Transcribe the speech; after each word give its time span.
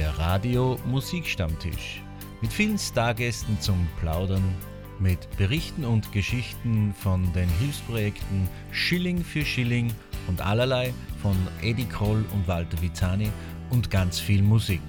der 0.00 0.18
Radio 0.18 0.78
Musikstammtisch. 0.86 2.00
Mit 2.40 2.50
vielen 2.50 2.78
Stargästen 2.78 3.60
zum 3.60 3.86
Plaudern, 4.00 4.42
mit 4.98 5.28
Berichten 5.36 5.84
und 5.84 6.10
Geschichten 6.10 6.94
von 6.94 7.30
den 7.34 7.50
Hilfsprojekten 7.58 8.48
Schilling 8.72 9.22
für 9.22 9.44
Schilling 9.44 9.92
und 10.26 10.40
allerlei 10.40 10.94
von 11.20 11.36
Eddie 11.60 11.84
Kroll 11.84 12.24
und 12.32 12.48
Walter 12.48 12.80
Vizani 12.80 13.28
und 13.68 13.90
ganz 13.90 14.18
viel 14.18 14.40
Musik. 14.40 14.80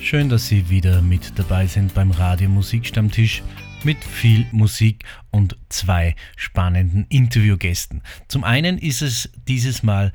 Schön, 0.00 0.30
dass 0.30 0.48
Sie 0.48 0.70
wieder 0.70 1.02
mit 1.02 1.38
dabei 1.38 1.66
sind 1.66 1.92
beim 1.92 2.10
Radio 2.10 2.48
Musikstammtisch 2.48 3.42
mit 3.84 4.02
viel 4.02 4.46
Musik 4.52 5.04
und 5.30 5.56
zwei 5.68 6.14
spannenden 6.36 7.06
Interviewgästen. 7.08 8.02
Zum 8.28 8.44
einen 8.44 8.78
ist 8.78 9.02
es 9.02 9.30
dieses 9.46 9.82
Mal 9.82 10.12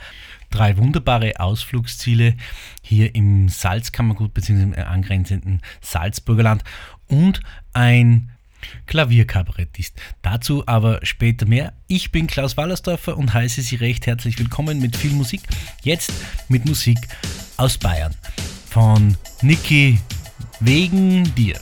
drei 0.56 0.78
wunderbare 0.78 1.40
Ausflugsziele 1.40 2.36
hier 2.82 3.14
im 3.14 3.50
Salzkammergut 3.50 4.34
bzw. 4.34 4.64
im 4.64 4.74
angrenzenden 4.74 5.62
Salzburgerland 5.82 6.64
und 7.08 7.42
ein 7.74 8.32
Klavierkabarettist. 8.88 9.94
Dazu 10.22 10.64
aber 10.66 11.00
später 11.04 11.46
mehr. 11.46 11.74
Ich 11.88 12.12
bin 12.12 12.26
Klaus 12.28 12.58
Wallersdorfer 12.58 13.18
und 13.18 13.34
heiße 13.34 13.62
Sie 13.62 13.76
recht 13.76 14.08
herzlich 14.08 14.40
willkommen 14.40 14.80
mit 14.80 14.96
viel 14.96 15.12
Musik. 15.12 15.42
Jetzt 15.84 16.12
mit 16.48 16.66
Musik 16.66 16.98
aus 17.58 17.78
Bayern. 17.78 18.16
Von 18.70 19.18
Niki 19.42 20.00
wegen 20.62 21.36
dir. 21.36 21.60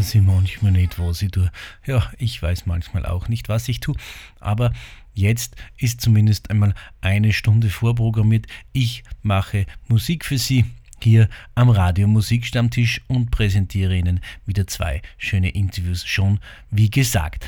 Weiß 0.00 0.14
ich 0.14 0.22
manchmal 0.22 0.72
nicht, 0.72 0.98
was 0.98 1.20
ich 1.20 1.30
tue. 1.30 1.50
Ja, 1.84 2.10
ich 2.16 2.42
weiß 2.42 2.64
manchmal 2.64 3.04
auch 3.04 3.28
nicht, 3.28 3.50
was 3.50 3.68
ich 3.68 3.80
tue. 3.80 3.94
Aber 4.40 4.72
jetzt 5.12 5.56
ist 5.76 6.00
zumindest 6.00 6.48
einmal 6.48 6.74
eine 7.02 7.34
Stunde 7.34 7.68
vorprogrammiert. 7.68 8.46
Ich 8.72 9.04
mache 9.20 9.66
Musik 9.88 10.24
für 10.24 10.38
Sie 10.38 10.64
hier 11.02 11.28
am 11.54 11.68
Radio 11.68 12.08
Musikstammtisch 12.08 13.02
und 13.08 13.30
präsentiere 13.30 13.94
Ihnen 13.94 14.20
wieder 14.46 14.66
zwei 14.66 15.02
schöne 15.18 15.50
Interviews 15.50 16.06
schon, 16.06 16.40
wie 16.70 16.88
gesagt. 16.88 17.46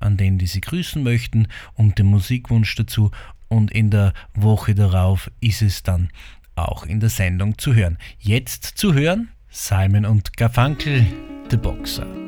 an 0.00 0.16
denen 0.16 0.38
die 0.38 0.46
Sie 0.46 0.60
grüßen 0.60 1.02
möchten 1.02 1.48
und 1.74 1.98
dem 1.98 2.06
Musikwunsch 2.06 2.74
dazu. 2.74 3.10
Und 3.48 3.70
in 3.70 3.90
der 3.90 4.12
Woche 4.34 4.74
darauf 4.74 5.30
ist 5.40 5.62
es 5.62 5.82
dann 5.82 6.10
auch 6.54 6.84
in 6.84 7.00
der 7.00 7.08
Sendung 7.08 7.58
zu 7.58 7.74
hören. 7.74 7.98
Jetzt 8.18 8.64
zu 8.64 8.94
hören 8.94 9.28
Simon 9.48 10.04
und 10.04 10.36
Garfunkel, 10.36 11.06
The 11.50 11.56
Boxer. 11.56 12.27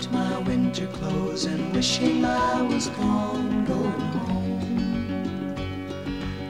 Out 0.00 0.12
my 0.12 0.38
winter 0.38 0.86
clothes 0.86 1.44
and 1.44 1.74
wishing 1.74 2.24
I 2.24 2.62
was 2.62 2.88
gone, 2.88 3.64
going 3.64 3.92
home. 3.92 5.54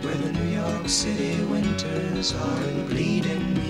Where 0.03 0.15
the 0.15 0.33
New 0.33 0.51
York 0.51 0.89
City 0.89 1.43
winters 1.45 2.35
are 2.35 2.73
bleeding 2.89 3.55
me, 3.55 3.70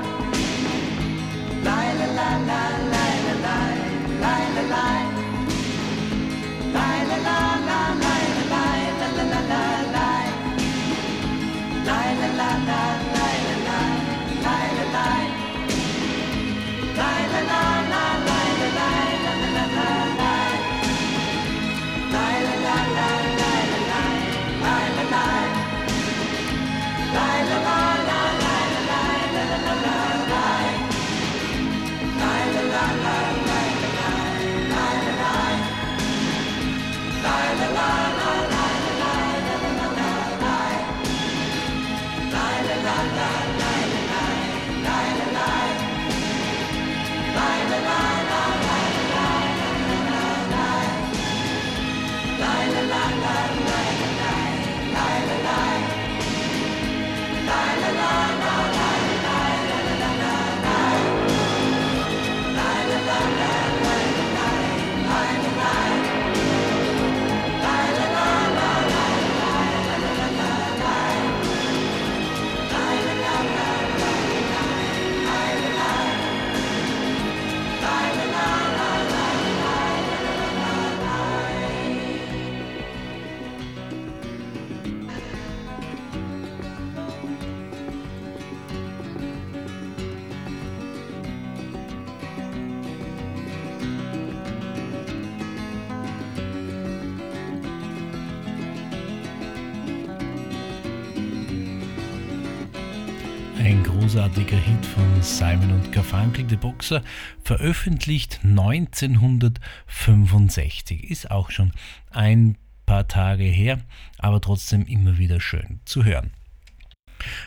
großartiger 104.31 104.57
Hit 104.57 104.85
von 104.85 105.21
Simon 105.21 105.71
und 105.71 105.91
Garfunkel, 105.91 106.45
The 106.47 106.55
Boxer, 106.55 107.03
veröffentlicht 107.43 108.39
1965. 108.43 111.09
Ist 111.09 111.31
auch 111.31 111.51
schon 111.51 111.73
ein 112.11 112.57
paar 112.85 113.09
Tage 113.09 113.43
her, 113.43 113.81
aber 114.19 114.39
trotzdem 114.39 114.85
immer 114.85 115.17
wieder 115.17 115.41
schön 115.41 115.81
zu 115.85 116.05
hören. 116.05 116.31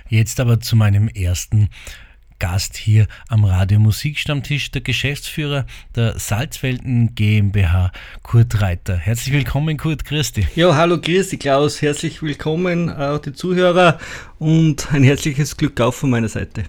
Jetzt 0.08 0.40
aber 0.40 0.60
zu 0.60 0.76
meinem 0.76 1.08
ersten 1.08 1.70
Gast 2.38 2.76
hier 2.76 3.06
am 3.28 3.46
Radio 3.46 3.78
Musikstammtisch, 3.78 4.70
der 4.70 4.82
Geschäftsführer 4.82 5.64
der 5.94 6.18
Salzwelten 6.18 7.14
GmbH, 7.14 7.92
Kurt 8.22 8.60
Reiter. 8.60 8.96
Herzlich 8.96 9.32
willkommen, 9.32 9.78
Kurt, 9.78 10.04
dich. 10.04 10.54
Ja, 10.54 10.74
hallo, 10.74 10.98
dich, 10.98 11.38
Klaus. 11.38 11.80
Herzlich 11.80 12.20
willkommen, 12.22 12.90
auch 12.90 13.16
die 13.18 13.32
Zuhörer 13.32 13.98
und 14.38 14.92
ein 14.92 15.04
herzliches 15.04 15.56
Glück 15.56 15.80
auf 15.80 15.96
von 15.96 16.10
meiner 16.10 16.28
Seite. 16.28 16.64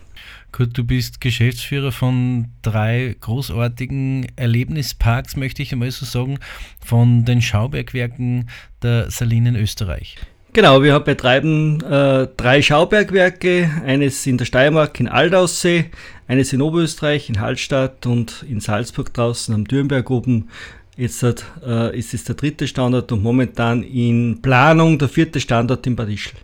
Kurt, 0.56 0.78
du 0.78 0.86
bist 0.86 1.20
Geschäftsführer 1.20 1.92
von 1.92 2.46
drei 2.62 3.14
großartigen 3.20 4.28
Erlebnisparks, 4.38 5.36
möchte 5.36 5.62
ich 5.62 5.74
einmal 5.74 5.92
so 5.92 6.06
sagen, 6.06 6.40
von 6.80 7.26
den 7.26 7.42
Schaubergwerken 7.42 8.50
der 8.82 9.12
Salinen 9.12 9.58
Österreich. 9.58 10.16
Genau, 10.54 10.82
wir 10.82 10.98
betreiben 11.02 11.82
äh, 11.82 12.30
drei 12.38 12.62
Schaubergwerke, 12.62 13.70
eines 13.86 14.26
in 14.26 14.38
der 14.38 14.46
Steiermark 14.46 14.98
in 15.02 15.10
Aldaussee, 15.10 15.90
eines 16.26 16.54
in 16.54 16.62
Oberösterreich 16.62 17.28
in 17.28 17.42
Hallstatt 17.42 18.06
und 18.06 18.46
in 18.48 18.62
Salzburg 18.62 19.14
draußen 19.14 19.54
am 19.54 19.66
Dürnberg 19.66 20.10
oben. 20.10 20.48
Jetzt 20.96 21.22
äh, 21.22 22.00
ist 22.00 22.14
es 22.14 22.24
der 22.24 22.36
dritte 22.36 22.70
Standort 22.70 23.12
und 23.12 23.22
momentan 23.22 23.84
in 23.84 24.42
Planung 24.42 25.00
der 25.00 25.10
vierte 25.10 25.42
Standort 25.42 25.86
in 25.86 25.98
Bad 25.98 26.08
Ischl. 26.08 26.38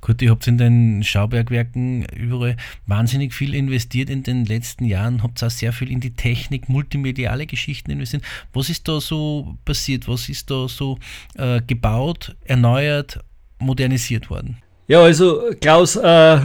Gut, 0.00 0.22
ihr 0.22 0.30
habt 0.30 0.46
in 0.46 0.56
den 0.56 1.02
Schaubergwerken 1.02 2.04
überall 2.06 2.56
wahnsinnig 2.86 3.34
viel 3.34 3.54
investiert 3.54 4.08
in 4.08 4.22
den 4.22 4.46
letzten 4.46 4.84
Jahren, 4.84 5.22
habt 5.22 5.42
auch 5.42 5.50
sehr 5.50 5.72
viel 5.72 5.90
in 5.90 6.00
die 6.00 6.14
Technik, 6.14 6.68
multimediale 6.68 7.46
Geschichten 7.46 7.90
investiert. 7.90 8.22
Was 8.52 8.70
ist 8.70 8.88
da 8.88 9.00
so 9.00 9.58
passiert? 9.64 10.08
Was 10.08 10.28
ist 10.28 10.50
da 10.50 10.68
so 10.68 10.98
äh, 11.36 11.60
gebaut, 11.66 12.34
erneuert, 12.44 13.20
modernisiert 13.58 14.30
worden? 14.30 14.56
Ja, 14.88 15.02
also 15.02 15.42
Klaus, 15.60 15.96
äh, 15.96 16.40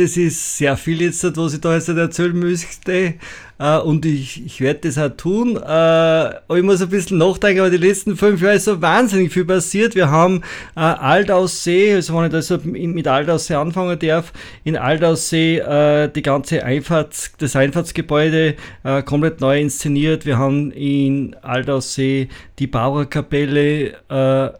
das 0.00 0.16
ist 0.16 0.56
sehr 0.56 0.76
viel 0.76 1.02
jetzt, 1.02 1.36
was 1.36 1.54
ich 1.54 1.60
da 1.60 1.74
jetzt 1.74 1.88
erzählen 1.88 2.32
müsste. 2.32 3.14
Äh, 3.60 3.78
und 3.78 4.06
ich, 4.06 4.44
ich 4.44 4.60
werde 4.60 4.88
das 4.88 4.96
auch 4.96 5.14
tun. 5.14 5.56
Äh, 5.56 5.60
aber 5.60 6.56
ich 6.56 6.62
muss 6.62 6.80
ein 6.80 6.88
bisschen 6.88 7.18
nachdenken, 7.18 7.60
aber 7.60 7.70
die 7.70 7.76
letzten 7.76 8.16
fünf 8.16 8.40
Jahre 8.40 8.56
ist 8.56 8.64
so 8.64 8.80
wahnsinnig 8.80 9.32
viel 9.32 9.44
passiert. 9.44 9.94
Wir 9.94 10.10
haben 10.10 10.42
äh, 10.76 10.80
Altaussee, 10.80 11.94
also 11.94 12.16
wenn 12.16 12.24
ich 12.24 12.32
das 12.32 12.64
mit 12.64 13.06
Altaussee 13.06 13.54
anfangen 13.54 13.98
darf, 13.98 14.32
in 14.64 14.76
Altaussee 14.76 15.60
die 16.14 16.22
ganze 16.22 16.64
Einfahrts, 16.64 17.32
das 17.38 17.56
Einfahrtsgebäude 17.56 18.54
komplett 19.04 19.40
neu 19.40 19.60
inszeniert. 19.60 20.24
Wir 20.24 20.38
haben 20.38 20.70
in 20.72 21.36
Altaussee 21.42 22.28
die 22.58 22.66
Bauerkapelle 22.66 23.94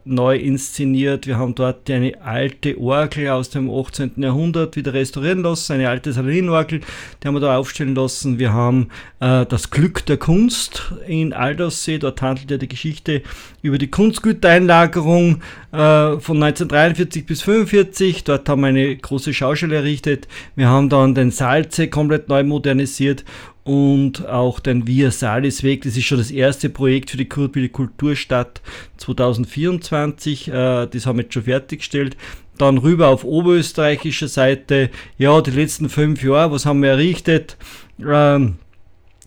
neu 0.04 0.36
inszeniert. 0.36 1.26
Wir 1.26 1.38
haben 1.38 1.54
dort 1.54 1.88
eine 1.90 2.20
alte 2.22 2.78
Orgel 2.78 3.28
aus 3.28 3.50
dem 3.50 3.70
18. 3.70 4.12
Jahrhundert 4.16 4.76
wieder 4.76 4.92
restaurieren 5.30 5.42
lassen, 5.42 5.72
eine 5.72 5.88
alte 5.88 6.12
Saloninorgel, 6.12 6.80
die 7.22 7.28
haben 7.28 7.34
wir 7.34 7.40
da 7.40 7.56
aufstellen 7.56 7.94
lassen. 7.94 8.38
Wir 8.38 8.52
haben 8.52 8.88
äh, 9.20 9.46
das 9.46 9.70
Glück 9.70 10.04
der 10.06 10.16
Kunst 10.16 10.92
in 11.06 11.32
Aldaussee. 11.32 11.98
Dort 11.98 12.22
handelt 12.22 12.50
ja 12.50 12.56
die 12.56 12.68
Geschichte 12.68 13.22
über 13.62 13.78
die 13.78 13.90
Kunstgütereinlagerung 13.90 15.42
äh, 15.72 16.18
von 16.18 16.42
1943 16.42 17.26
bis 17.26 17.40
1945. 17.40 18.24
Dort 18.24 18.48
haben 18.48 18.62
wir 18.62 18.68
eine 18.68 18.96
große 18.96 19.32
Schaustelle 19.32 19.76
errichtet. 19.76 20.28
Wir 20.56 20.68
haben 20.68 20.88
dann 20.88 21.14
den 21.14 21.30
Salze 21.30 21.88
komplett 21.88 22.28
neu 22.28 22.44
modernisiert 22.44 23.24
und 23.62 24.26
auch 24.26 24.58
den 24.58 24.86
Via 24.86 25.10
Salis 25.10 25.62
Weg. 25.62 25.82
Das 25.82 25.96
ist 25.96 26.04
schon 26.04 26.18
das 26.18 26.30
erste 26.30 26.70
Projekt 26.70 27.10
für 27.10 27.16
die 27.18 27.28
Kulturstadt 27.28 28.62
2024. 28.96 30.48
Äh, 30.48 30.86
das 30.86 31.06
haben 31.06 31.18
wir 31.18 31.24
jetzt 31.24 31.34
schon 31.34 31.44
fertiggestellt. 31.44 32.16
Dann 32.60 32.76
rüber 32.76 33.08
auf 33.08 33.24
oberösterreichischer 33.24 34.28
Seite. 34.28 34.90
Ja, 35.16 35.40
die 35.40 35.50
letzten 35.50 35.88
fünf 35.88 36.22
Jahre, 36.22 36.52
was 36.52 36.66
haben 36.66 36.82
wir 36.82 36.90
errichtet? 36.90 37.56
Ähm, 37.98 38.56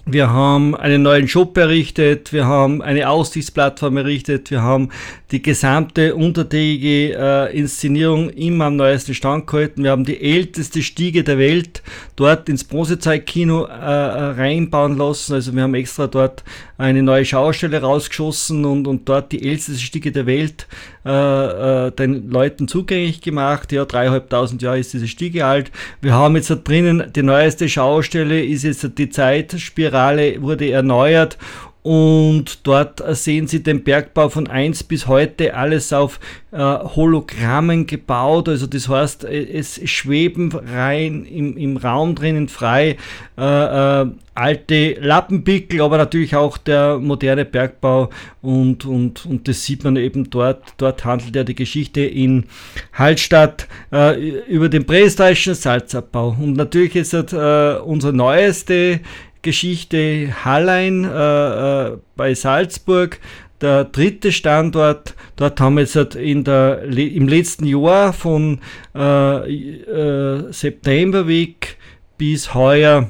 wir 0.06 0.30
haben 0.30 0.76
einen 0.76 1.02
neuen 1.02 1.28
Shop 1.28 1.58
errichtet, 1.58 2.32
wir 2.32 2.46
haben 2.46 2.82
eine 2.82 3.10
Aussichtsplattform 3.10 3.98
errichtet, 3.98 4.52
wir 4.52 4.62
haben 4.62 4.90
die 5.34 5.42
gesamte 5.42 6.14
untertägige 6.14 7.18
äh, 7.18 7.58
Inszenierung 7.58 8.30
immer 8.30 8.66
am 8.66 8.76
neuesten 8.76 9.16
Stand 9.16 9.48
gehalten. 9.48 9.84
Wir 9.84 9.90
haben 9.90 10.06
die 10.06 10.22
älteste 10.22 10.84
Stiege 10.84 11.24
der 11.24 11.40
Welt 11.40 11.82
dort 12.16 12.48
ins 12.50 12.64
Bronzezeitkino 12.64 13.66
äh, 13.66 13.70
äh, 13.72 13.74
reinbauen 13.74 14.96
lassen. 14.96 15.34
Also 15.34 15.56
wir 15.56 15.64
haben 15.64 15.74
extra 15.74 16.06
dort 16.06 16.44
eine 16.78 17.02
neue 17.02 17.26
Schaustelle 17.26 17.82
rausgeschossen 17.82 18.64
und, 18.64 18.88
und 18.88 19.10
dort 19.10 19.32
die 19.32 19.50
älteste 19.50 19.82
Stiege 19.82 20.12
der 20.12 20.28
Welt 20.28 20.68
äh, 21.04 21.88
äh, 21.88 21.92
den 21.92 22.30
Leuten 22.30 22.68
zugänglich 22.68 23.22
gemacht. 23.22 23.72
Ja, 23.72 23.86
dreieinhalbtausend 23.86 24.62
Jahre 24.62 24.78
ist 24.78 24.94
diese 24.94 25.08
Stiege 25.08 25.48
alt. 25.48 25.72
Wir 26.00 26.14
haben 26.14 26.36
jetzt 26.36 26.52
da 26.52 26.56
drinnen 26.56 27.12
die 27.16 27.24
neueste 27.24 27.68
Schaustelle, 27.68 28.46
ist 28.46 28.64
jetzt 28.64 28.88
die 29.00 29.10
Zeitspirale, 29.10 30.44
wurde 30.44 30.70
erneuert 30.70 31.40
und 31.84 32.66
dort 32.66 33.04
sehen 33.16 33.48
Sie 33.48 33.62
den 33.62 33.84
Bergbau 33.84 34.30
von 34.30 34.48
1 34.48 34.84
bis 34.84 35.06
heute 35.08 35.54
alles 35.54 35.92
auf 35.92 36.18
äh, 36.54 36.58
Hologrammen 36.58 37.88
gebaut. 37.88 38.48
Also 38.48 38.68
das 38.68 38.88
heißt, 38.88 39.26
äh, 39.26 39.44
es 39.44 39.82
schweben 39.90 40.54
rein 40.54 41.26
im, 41.26 41.58
im 41.58 41.76
Raum 41.76 42.16
drinnen 42.16 42.48
frei 42.48 42.96
äh, 43.38 44.02
äh, 44.02 44.06
alte 44.34 44.94
Lappenpickel, 44.94 45.82
aber 45.82 45.98
natürlich 45.98 46.38
auch 46.38 46.58
der 46.58 47.00
moderne 47.00 47.44
Bergbau 47.44 48.10
und, 48.42 48.86
und, 48.86 49.26
und 49.26 49.48
das 49.50 49.66
sieht 49.66 49.84
man 49.84 49.98
eben 49.98 50.30
dort. 50.30 50.64
Dort 50.78 51.04
handelt 51.04 51.36
ja 51.36 51.44
die 51.44 51.54
Geschichte 51.54 52.00
in 52.02 52.46
Hallstatt 52.94 53.68
äh, 53.92 54.30
über 54.48 54.70
den 54.70 54.86
prähistorischen 54.86 55.54
Salzabbau. 55.54 56.38
Und 56.40 56.54
natürlich 56.54 56.96
ist 56.96 57.14
das, 57.14 57.34
äh, 57.34 57.82
unsere 57.82 58.14
neueste 58.14 59.02
Geschichte 59.44 60.34
Hallein 60.44 61.04
äh, 61.04 61.88
äh, 61.88 61.98
bei 62.16 62.34
Salzburg. 62.34 63.20
Der 63.62 63.86
dritte 63.86 64.32
Standort, 64.32 65.16
dort 65.36 65.62
haben 65.62 65.76
wir 65.76 65.82
jetzt 65.82 65.96
halt 65.96 66.16
in 66.16 66.44
der, 66.44 66.84
im 66.84 67.28
letzten 67.28 67.66
Jahr 67.66 68.12
von 68.12 68.60
äh, 68.96 69.54
äh, 69.54 70.52
September 70.52 71.28
weg 71.28 71.78
bis 72.18 72.54
heuer 72.54 73.10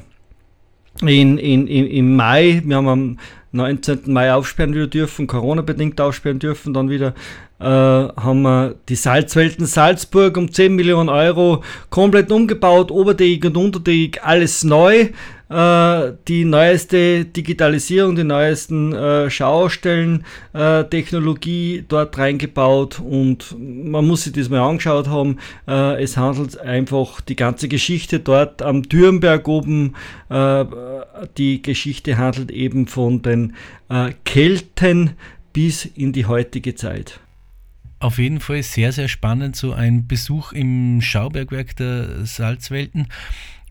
in, 1.00 1.38
in, 1.38 1.66
in, 1.66 1.86
im 1.86 2.16
Mai, 2.16 2.62
wir 2.64 2.76
haben 2.76 2.88
am 2.88 3.18
19. 3.52 4.12
Mai 4.12 4.32
aufsperren 4.32 4.74
wieder 4.74 4.86
dürfen, 4.86 5.26
Corona-bedingt 5.26 6.00
aufsperren 6.00 6.38
dürfen, 6.38 6.74
dann 6.74 6.90
wieder 6.90 7.14
äh, 7.64 8.20
haben 8.20 8.42
wir 8.42 8.74
die 8.88 8.96
Salzwelten 8.96 9.66
Salzburg 9.66 10.36
um 10.36 10.52
10 10.52 10.74
Millionen 10.74 11.08
Euro 11.08 11.62
komplett 11.90 12.30
umgebaut, 12.30 12.90
oberdeckig 12.90 13.46
und 13.46 13.56
unterdeckig, 13.56 14.22
alles 14.22 14.64
neu. 14.64 15.08
Äh, 15.54 16.14
die 16.26 16.44
neueste 16.44 17.26
Digitalisierung, 17.26 18.16
die 18.16 18.24
neuesten 18.24 18.92
äh, 18.92 19.30
Schaustellen, 19.30 20.24
äh, 20.52 20.84
dort 21.88 22.18
reingebaut 22.18 23.00
und 23.00 23.54
man 23.58 24.06
muss 24.06 24.24
sich 24.24 24.32
das 24.32 24.48
mal 24.48 24.60
angeschaut 24.60 25.08
haben. 25.08 25.38
Es 25.66 26.16
handelt 26.16 26.58
einfach 26.58 27.20
die 27.20 27.36
ganze 27.36 27.68
Geschichte 27.68 28.20
dort 28.20 28.62
am 28.62 28.82
Dürnberg 28.82 29.46
oben. 29.48 29.94
Die 31.38 31.62
Geschichte 31.62 32.16
handelt 32.18 32.50
eben 32.50 32.86
von 32.86 33.22
den 33.22 33.54
Kelten 34.24 35.10
bis 35.52 35.84
in 35.84 36.12
die 36.12 36.26
heutige 36.26 36.74
Zeit. 36.74 37.20
Auf 38.04 38.18
jeden 38.18 38.40
Fall 38.40 38.62
sehr, 38.62 38.92
sehr 38.92 39.08
spannend, 39.08 39.56
so 39.56 39.72
ein 39.72 40.06
Besuch 40.06 40.52
im 40.52 41.00
Schaubergwerk 41.00 41.74
der 41.76 42.26
Salzwelten. 42.26 43.08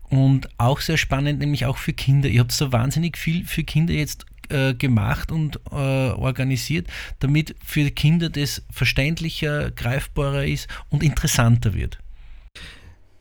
Und 0.08 0.48
auch 0.58 0.80
sehr 0.80 0.96
spannend, 0.96 1.38
nämlich 1.38 1.66
auch 1.66 1.76
für 1.76 1.92
Kinder. 1.92 2.28
Ihr 2.28 2.40
habt 2.40 2.50
so 2.50 2.72
wahnsinnig 2.72 3.16
viel 3.16 3.44
für 3.44 3.62
Kinder 3.62 3.94
jetzt 3.94 4.26
äh, 4.48 4.74
gemacht 4.74 5.30
und 5.30 5.60
äh, 5.70 5.74
organisiert, 5.74 6.88
damit 7.20 7.54
für 7.64 7.88
Kinder 7.92 8.28
das 8.28 8.64
verständlicher, 8.72 9.70
greifbarer 9.70 10.46
ist 10.46 10.66
und 10.88 11.04
interessanter 11.04 11.72
wird. 11.72 12.00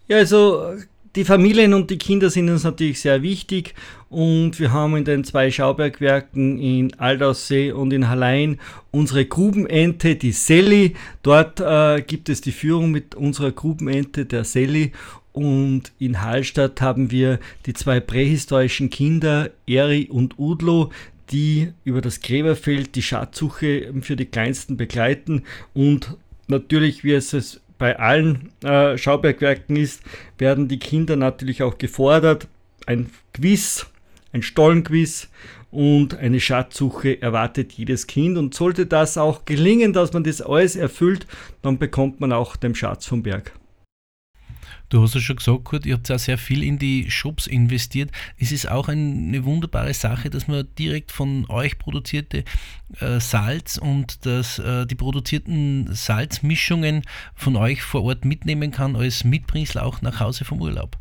Ja, 0.07 0.17
also 0.17 0.77
die 1.15 1.25
Familien 1.25 1.73
und 1.73 1.91
die 1.91 1.97
Kinder 1.97 2.29
sind 2.29 2.49
uns 2.49 2.63
natürlich 2.63 2.99
sehr 3.01 3.21
wichtig. 3.21 3.75
Und 4.09 4.59
wir 4.59 4.71
haben 4.71 4.95
in 4.95 5.05
den 5.05 5.23
zwei 5.23 5.51
Schaubergwerken 5.51 6.59
in 6.59 6.93
Aldaussee 6.99 7.71
und 7.71 7.93
in 7.93 8.09
Hallein 8.09 8.59
unsere 8.91 9.25
Grubenente, 9.25 10.15
die 10.15 10.31
Selli. 10.31 10.95
Dort 11.21 11.59
äh, 11.59 12.01
gibt 12.01 12.29
es 12.29 12.41
die 12.41 12.51
Führung 12.51 12.91
mit 12.91 13.15
unserer 13.15 13.51
Grubenente, 13.51 14.25
der 14.25 14.43
Selli. 14.43 14.91
Und 15.33 15.91
in 15.97 16.21
Hallstatt 16.21 16.81
haben 16.81 17.09
wir 17.09 17.39
die 17.65 17.73
zwei 17.73 17.99
prähistorischen 17.99 18.89
Kinder, 18.89 19.49
Eri 19.65 20.09
und 20.11 20.37
Udlo, 20.37 20.91
die 21.31 21.69
über 21.83 22.01
das 22.01 22.21
Gräberfeld 22.21 22.95
die 22.95 23.01
Schatzsuche 23.01 23.93
für 24.01 24.15
die 24.15 24.25
Kleinsten 24.25 24.77
begleiten. 24.77 25.43
Und 25.73 26.17
natürlich, 26.47 27.03
wie 27.03 27.13
es 27.13 27.59
bei 27.83 27.99
allen 27.99 28.53
äh, 28.63 28.97
Schaubergwerken 28.97 29.75
ist, 29.75 30.03
werden 30.37 30.69
die 30.69 30.79
Kinder 30.79 31.17
natürlich 31.17 31.63
auch 31.63 31.77
gefordert. 31.77 32.47
Ein 32.85 33.09
Quiz, 33.33 33.87
ein 34.31 34.41
Stollenquiz 34.41 35.27
und 35.69 36.15
eine 36.15 36.39
Schatzsuche 36.39 37.21
erwartet 37.21 37.73
jedes 37.73 38.07
Kind. 38.07 38.37
Und 38.37 38.53
sollte 38.53 38.85
das 38.85 39.17
auch 39.17 39.43
gelingen, 39.43 39.91
dass 39.91 40.13
man 40.13 40.23
das 40.23 40.41
alles 40.41 40.77
erfüllt, 40.77 41.27
dann 41.61 41.77
bekommt 41.77 42.21
man 42.21 42.31
auch 42.31 42.55
den 42.55 42.73
Schatz 42.73 43.05
vom 43.05 43.21
Berg. 43.21 43.51
Du 44.93 45.01
hast 45.01 45.15
es 45.15 45.23
schon 45.23 45.37
gesagt, 45.37 45.63
Kurt, 45.63 45.87
ihr 45.87 45.95
habt 45.95 46.07
ja 46.07 46.19
sehr 46.19 46.37
viel 46.37 46.61
in 46.61 46.77
die 46.77 47.09
Shops 47.09 47.47
investiert. 47.47 48.11
Es 48.37 48.51
ist 48.51 48.69
auch 48.69 48.89
eine 48.89 49.43
wunderbare 49.43 49.91
Sache, 49.91 50.29
dass 50.29 50.47
man 50.47 50.67
direkt 50.77 51.11
von 51.11 51.47
euch 51.49 51.79
produzierte 51.79 52.43
äh, 52.99 53.19
Salz 53.19 53.79
und 53.79 54.23
das, 54.27 54.59
äh, 54.59 54.85
die 54.85 54.93
produzierten 54.93 55.91
Salzmischungen 55.95 57.01
von 57.33 57.55
euch 57.55 57.81
vor 57.81 58.03
Ort 58.03 58.23
mitnehmen 58.23 58.69
kann 58.69 58.95
als 58.95 59.23
Mitbringsel 59.23 59.81
auch 59.81 60.03
nach 60.03 60.19
Hause 60.19 60.45
vom 60.45 60.61
Urlaub. 60.61 60.95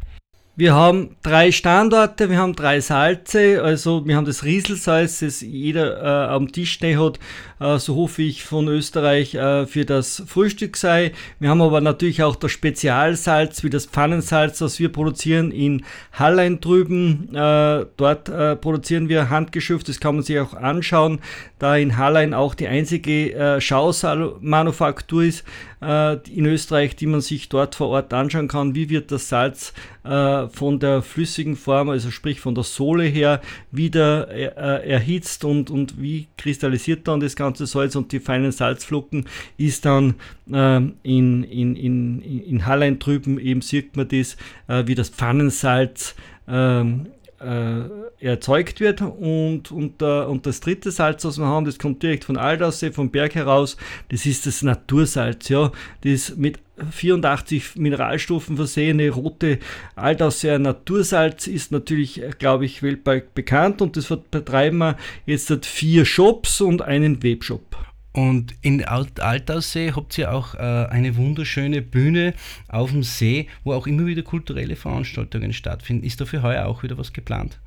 Wir 0.55 0.75
haben 0.75 1.17
drei 1.23 1.51
Standorte, 1.51 2.29
wir 2.29 2.37
haben 2.37 2.55
drei 2.55 2.83
Salze, 2.83 3.63
also 3.63 4.07
wir 4.07 4.17
haben 4.17 4.27
das 4.27 4.45
Rieselsalz, 4.45 5.21
das 5.21 5.41
jeder 5.41 6.03
äh, 6.03 6.31
am 6.31 6.53
Tisch 6.53 6.73
stehen 6.73 7.01
hat, 7.01 7.19
äh, 7.59 7.79
so 7.79 7.97
hoffe 7.97 8.21
ich 8.21 8.45
von 8.45 8.69
Österreich 8.69 9.35
äh, 9.35 9.65
für 9.65 9.87
das 9.87 10.23
Frühstück 10.27 10.77
sei. 10.77 11.13
Wir 11.41 11.49
haben 11.49 11.63
aber 11.63 11.81
natürlich 11.81 12.23
auch 12.23 12.37
das 12.37 12.53
Spezialsalz, 12.53 13.65
wie 13.65 13.71
das 13.71 13.87
Pfannensalz, 13.87 14.59
das 14.59 14.79
wir 14.79 14.93
produzieren 14.93 15.53
in 15.53 15.87
Hallein 16.13 16.61
drüben. 16.61 17.35
Äh, 17.35 17.87
dort 17.97 18.29
äh, 18.29 18.55
produzieren 18.55 19.09
wir 19.09 19.31
handgeschürft, 19.31 19.89
das 19.89 20.01
kann 20.01 20.17
man 20.17 20.25
sich 20.25 20.39
auch 20.39 20.53
anschauen, 20.53 21.21
da 21.59 21.77
in 21.77 21.97
Hallein 21.97 22.35
auch 22.35 22.55
die 22.55 22.69
einzige 22.69 23.33
äh, 23.33 23.59
Schausalmanufaktur 23.59 25.23
ist 25.23 25.45
in 25.83 26.47
Österreich, 26.47 26.95
die 26.95 27.07
man 27.07 27.21
sich 27.21 27.49
dort 27.49 27.75
vor 27.75 27.89
Ort 27.89 28.13
anschauen 28.15 28.47
kann, 28.47 28.75
wie 28.75 28.89
wird 28.89 29.11
das 29.11 29.29
Salz 29.29 29.73
äh, 30.05 30.47
von 30.49 30.79
der 30.79 31.03
flüssigen 31.03 31.57
Form, 31.57 31.89
also 31.89 32.11
sprich 32.11 32.41
von 32.41 32.55
der 32.55 32.63
Sohle 32.65 33.05
her, 33.05 33.41
wieder 33.73 34.29
äh, 34.29 34.89
erhitzt 34.89 35.45
und, 35.45 35.71
und 35.71 36.01
wie 36.01 36.29
kristallisiert 36.37 37.09
dann 37.09 37.21
das 37.21 37.35
ganze 37.35 37.67
Salz? 37.67 37.97
Und 37.97 38.13
die 38.13 38.21
feinen 38.21 38.53
Salzflocken 38.53 39.27
ist 39.57 39.85
dann 39.85 40.15
äh, 40.53 40.77
in, 40.77 41.43
in, 41.43 41.77
in, 41.77 42.23
in 42.23 42.67
Hallein 42.67 42.99
drüben, 43.01 43.41
eben 43.41 43.61
sieht 43.61 43.97
man 43.97 44.07
das, 44.07 44.37
äh, 44.69 44.87
wie 44.87 44.95
das 44.95 45.09
Pfannensalz 45.09 46.15
ähm, 46.47 47.07
äh, 47.43 48.25
erzeugt 48.25 48.81
wird. 48.81 49.01
Und, 49.01 49.71
und, 49.71 50.03
äh, 50.03 50.25
und 50.25 50.47
das 50.47 50.61
dritte 50.61 50.91
Salz, 50.91 51.25
was 51.25 51.39
wir 51.39 51.47
haben, 51.47 51.65
das 51.67 51.79
kommt 51.79 52.03
direkt 52.03 52.25
von 52.25 52.37
Aldaussee, 52.37 52.93
vom 52.93 53.11
Berg 53.11 53.35
heraus. 53.35 53.77
Das 54.09 54.27
ist 54.27 54.47
das 54.47 54.63
Natursalz. 54.63 55.49
Ja. 55.49 55.73
Das 56.03 56.37
mit 56.37 56.59
84 56.91 57.77
Mineralstoffen 57.77 58.57
versehene 58.57 59.11
rote 59.11 59.59
Aldausseer 59.95 60.59
Natursalz 60.59 61.47
ist 61.47 61.71
natürlich, 61.71 62.23
glaube 62.39 62.65
ich, 62.65 62.83
weltweit 62.83 63.35
bekannt 63.35 63.83
und 63.83 63.97
das 63.97 64.09
betreiben 64.31 64.79
wir 64.79 64.97
jetzt 65.27 65.51
hat 65.51 65.67
vier 65.67 66.05
Shops 66.05 66.61
und 66.61 66.83
einen 66.83 67.23
Webshop. 67.23 67.92
Und 68.13 68.55
in 68.61 68.85
Altaussee 68.85 69.93
habt 69.93 70.19
ihr 70.19 70.33
auch 70.33 70.55
äh, 70.55 70.59
eine 70.59 71.17
wunderschöne 71.17 71.81
Bühne 71.81 72.35
auf 72.69 72.91
dem 72.91 73.03
See, 73.03 73.49
wo 73.65 73.73
auch 73.73 73.87
immer 73.87 74.07
wieder 74.07 74.23
kulturelle 74.23 74.77
Veranstaltungen 74.77 75.53
stattfinden. 75.53 76.05
Ist 76.05 76.21
da 76.21 76.27
für 76.27 76.43
heuer 76.43 76.67
auch 76.67 76.83
wieder 76.83 76.99
was 76.99 77.13
geplant? 77.13 77.59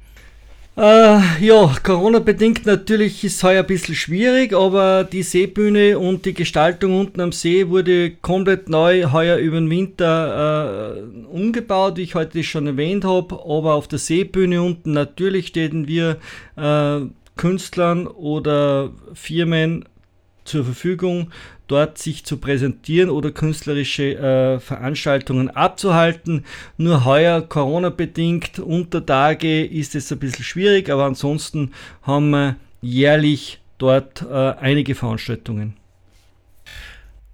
Äh, 0.77 1.21
ja, 1.39 1.73
Corona-bedingt 1.83 2.65
natürlich 2.65 3.23
ist 3.23 3.41
heuer 3.43 3.61
ein 3.61 3.67
bisschen 3.67 3.95
schwierig, 3.95 4.53
aber 4.53 5.05
die 5.05 5.23
Seebühne 5.23 5.97
und 5.97 6.25
die 6.25 6.33
Gestaltung 6.33 6.99
unten 6.99 7.21
am 7.21 7.31
See 7.31 7.69
wurde 7.69 8.11
komplett 8.11 8.67
neu 8.67 9.05
heuer 9.13 9.37
über 9.37 9.55
den 9.55 9.69
Winter 9.69 10.97
äh, 10.97 11.25
umgebaut, 11.27 11.95
wie 11.95 12.01
ich 12.01 12.15
heute 12.15 12.43
schon 12.43 12.67
erwähnt 12.67 13.05
habe. 13.05 13.35
Aber 13.35 13.75
auf 13.75 13.87
der 13.87 13.99
Seebühne 13.99 14.61
unten 14.61 14.91
natürlich 14.91 15.47
stehen 15.47 15.87
wir 15.87 16.17
äh, 16.57 16.99
Künstlern 17.37 18.05
oder 18.05 18.91
Firmen 19.13 19.85
zur 20.45 20.63
Verfügung, 20.63 21.31
dort 21.67 21.97
sich 21.97 22.23
zu 22.23 22.37
präsentieren 22.37 23.09
oder 23.09 23.31
künstlerische 23.31 24.15
äh, 24.15 24.59
Veranstaltungen 24.59 25.49
abzuhalten. 25.49 26.45
Nur 26.77 27.05
heuer 27.05 27.41
Corona-bedingt 27.41 28.59
unter 28.59 29.05
Tage 29.05 29.65
ist 29.65 29.95
es 29.95 30.11
ein 30.11 30.19
bisschen 30.19 30.45
schwierig, 30.45 30.89
aber 30.89 31.05
ansonsten 31.05 31.71
haben 32.03 32.29
wir 32.29 32.55
jährlich 32.81 33.59
dort 33.77 34.21
äh, 34.21 34.53
einige 34.59 34.95
Veranstaltungen. 34.95 35.73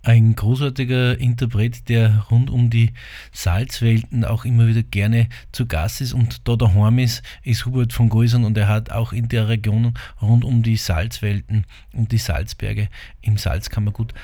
Ein 0.04 0.36
großartiger 0.36 1.20
Interpret, 1.20 1.88
der 1.88 2.26
rund 2.32 2.50
um 2.50 2.72
die 2.72 2.94
Salzwelten 3.32 4.26
auch 4.26 4.46
immer 4.46 4.68
wieder 4.68 4.82
gerne 4.82 5.30
zu 5.52 5.68
Gast 5.68 6.02
ist 6.02 6.14
und 6.14 6.48
da 6.48 6.56
daheim 6.56 6.98
ist, 6.98 7.22
ist 7.44 7.68
Hubert 7.68 7.94
von 7.94 8.10
Geusern 8.10 8.44
und 8.44 8.58
er 8.58 8.68
hat 8.68 8.92
auch 8.92 9.14
in 9.14 9.30
der 9.30 9.48
Region 9.48 9.94
rund 10.20 10.44
um 10.44 10.64
die 10.64 10.78
Salzwelten 10.78 11.66
und 11.94 12.12
die 12.12 12.18
Salzberge 12.18 12.90
im 13.22 13.38
Salzkammergut 13.38 14.16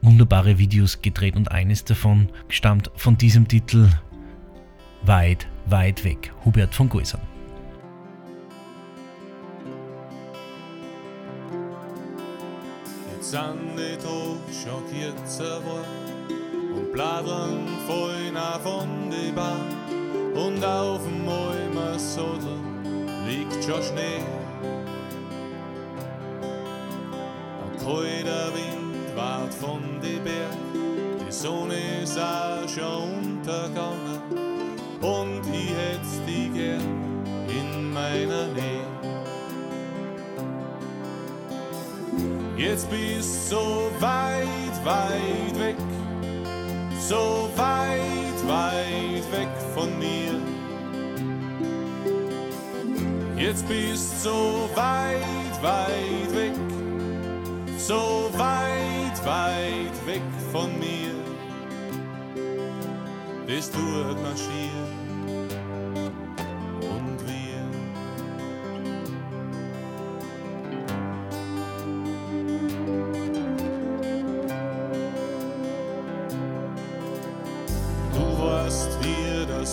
wunderbare 0.00 0.58
Videos 0.58 1.02
gedreht 1.02 1.34
und 1.34 1.50
eines 1.50 1.84
davon 1.84 2.28
stammt 2.48 2.90
von 2.94 3.18
diesem 3.18 3.48
Titel 3.48 3.88
Weit, 5.02 5.48
weit 5.66 6.04
weg. 6.04 6.32
Hubert 6.44 6.74
von 6.74 6.88
Geusern. 6.88 7.29
Schon 13.30 14.82
kürzer 14.90 15.60
geworden 15.60 16.74
und 16.74 16.92
Bladern 16.92 17.68
auch 18.36 18.60
von 18.60 18.88
die 19.08 19.30
Bahn 19.30 20.34
und 20.34 20.64
auf 20.64 21.02
dem 21.04 21.28
Almer 21.28 21.96
Sodel 21.96 22.58
liegt 23.26 23.62
schon 23.64 23.82
Schnee. 23.82 24.24
Ein 27.62 27.78
kalter 27.78 28.52
Wind 28.52 29.16
wart 29.16 29.54
von 29.54 29.80
die 30.02 30.18
Berg, 30.18 30.56
die 31.24 31.32
Sonne 31.32 32.02
ist 32.02 32.18
auch 32.18 32.68
schon 32.68 33.38
untergegangen 33.38 34.22
und 35.00 35.42
ich 35.54 35.70
hätt's 35.70 36.20
die 36.26 36.48
gern 36.48 37.24
in 37.48 37.92
meiner 37.92 38.48
Nähe. 38.48 39.29
Jetzt 42.56 42.90
bist 42.90 43.48
so 43.48 43.90
weit, 44.00 44.84
weit 44.84 45.58
weg, 45.58 45.76
so 46.98 47.48
weit, 47.56 48.40
weit 48.46 49.32
weg 49.32 49.48
von 49.74 49.98
mir. 49.98 50.34
Jetzt 53.36 53.66
bist 53.66 54.22
so 54.22 54.68
weit, 54.74 55.62
weit 55.62 56.34
weg, 56.34 56.54
so 57.78 58.30
weit, 58.36 59.24
weit 59.24 60.06
weg 60.06 60.22
von 60.52 60.70
mir. 60.78 61.14
Das 63.46 63.70
tut 63.70 64.22
man 64.22 64.36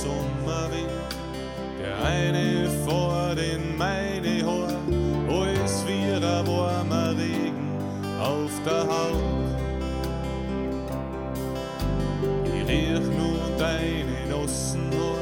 Sommerwind. 0.02 0.92
Der 1.80 1.96
eine 2.06 2.70
vor 2.86 3.34
den 3.36 3.76
Meidehor, 3.78 4.68
alles 5.28 5.84
wie 5.88 6.14
ein 6.14 6.48
warmer 6.48 7.18
Regen 7.18 7.70
auf 8.22 8.52
der 8.64 8.84
Haut. 8.84 9.24
Ich 12.46 12.68
riech 12.70 13.08
nur 13.18 13.40
deine 13.58 14.20
Nossenhaar, 14.30 15.18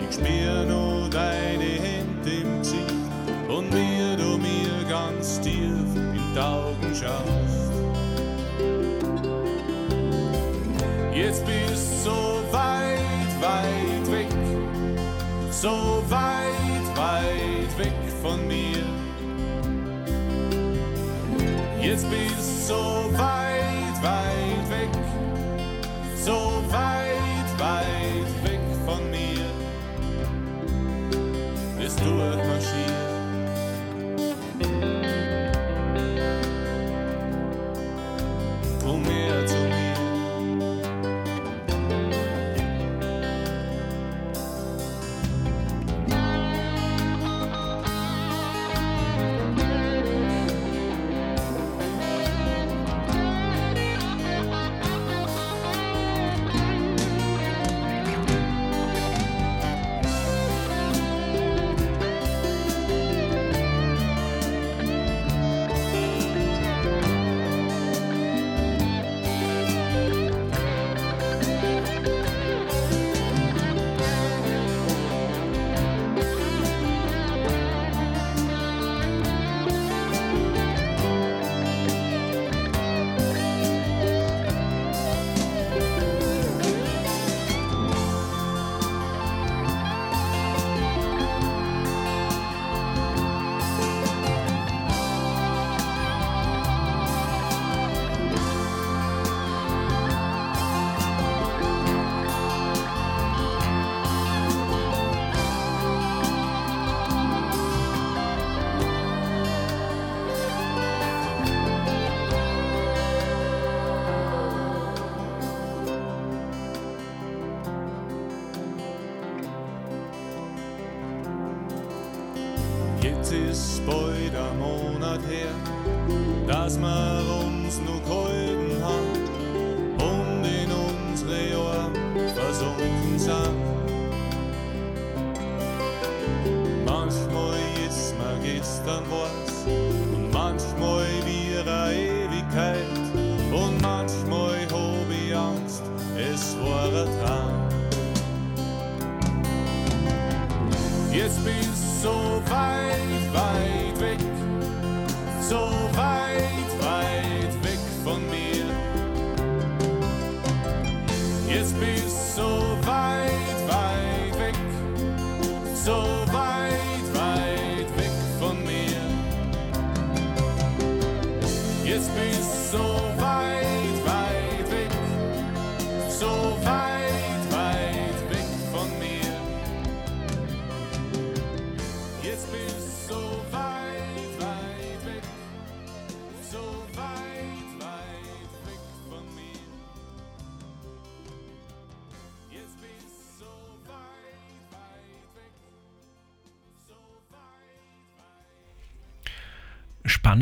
ich 0.00 0.14
spür 0.14 0.63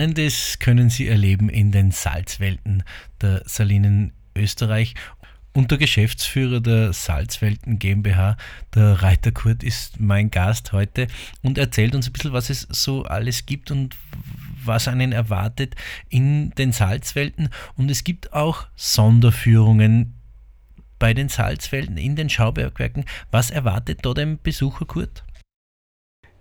Spannendes 0.03 0.59
können 0.59 0.91
Sie 0.91 1.07
erleben 1.07 1.49
in 1.49 1.71
den 1.71 1.93
Salzwelten 1.93 2.83
der 3.21 3.45
Salinen 3.47 4.13
Österreich. 4.35 4.95
Und 5.53 5.71
der 5.71 5.79
Geschäftsführer 5.79 6.59
der 6.61 6.93
Salzwelten 6.93 7.79
GmbH, 7.79 8.37
der 8.75 9.01
Reiter 9.01 9.31
Kurt, 9.31 9.63
ist 9.63 10.01
mein 10.01 10.33
Gast 10.33 10.73
heute 10.73 11.07
und 11.43 11.57
erzählt 11.57 11.95
uns 11.95 12.09
ein 12.09 12.13
bisschen, 12.15 12.33
was 12.33 12.51
es 12.51 12.67
so 12.69 13.05
alles 13.05 13.47
gibt 13.47 13.71
und 13.71 13.97
was 14.65 14.89
einen 14.89 15.13
erwartet 15.13 15.77
in 16.09 16.51
den 16.51 16.73
Salzwelten. 16.73 17.51
Und 17.77 17.89
es 17.89 18.03
gibt 18.03 18.33
auch 18.33 18.67
Sonderführungen 18.75 20.15
bei 20.99 21.15
den 21.15 21.29
Salzwelten 21.29 21.97
in 21.97 22.17
den 22.17 22.29
Schaubergwerken. 22.29 23.05
Was 23.31 23.51
erwartet 23.51 24.01
da 24.03 24.15
den 24.15 24.43
Besucher 24.43 24.85
Kurt? 24.85 25.23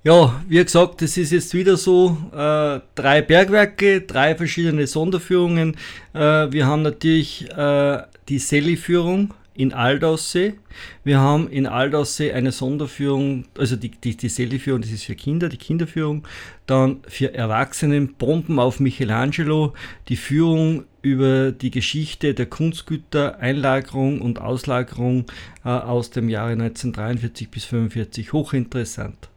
Ja, 0.04 0.42
wie 0.48 0.64
gesagt, 0.64 1.04
das 1.04 1.16
ist 1.16 1.32
jetzt 1.32 1.54
wieder 1.54 1.78
so, 1.78 2.18
äh, 2.32 2.80
drei 2.96 3.22
Bergwerke, 3.22 4.02
drei 4.02 4.34
verschiedene 4.34 4.88
Sonderführungen. 4.88 5.78
Äh, 6.14 6.52
wir 6.52 6.66
haben 6.66 6.82
natürlich 6.82 7.48
äh, 7.52 8.02
die 8.28 8.40
Selli-Führung 8.40 9.36
in 9.54 9.74
Aldaussee. 9.74 10.56
Wir 11.04 11.20
haben 11.20 11.48
in 11.52 11.68
Aldaussee 11.68 12.32
eine 12.32 12.52
Sonderführung, 12.52 13.46
also 13.56 13.76
die, 13.76 13.92
die, 13.92 14.18
die 14.18 14.30
Selli-Führung, 14.30 14.82
das 14.82 14.90
ist 14.90 15.04
für 15.04 15.14
Kinder, 15.14 15.50
die 15.50 15.58
Kinderführung. 15.58 16.28
Dann 16.66 17.02
für 17.08 17.36
Erwachsenen 17.36 18.16
Bomben 18.16 18.58
auf 18.58 18.80
Michelangelo, 18.80 19.76
die 20.08 20.16
Führung 20.16 20.86
über 21.04 21.52
die 21.52 21.70
Geschichte 21.70 22.34
der 22.34 22.48
Kunstgüter, 22.48 23.38
Einlagerung 23.38 24.22
und 24.22 24.42
Auslagerung 24.42 25.26
äh, 25.64 25.70
aus 25.70 26.10
dem 26.10 26.28
Jahre 26.28 26.54
1943 26.54 27.52
bis 27.52 27.66
1945. 27.66 28.34
Hochinteressant. 28.34 29.31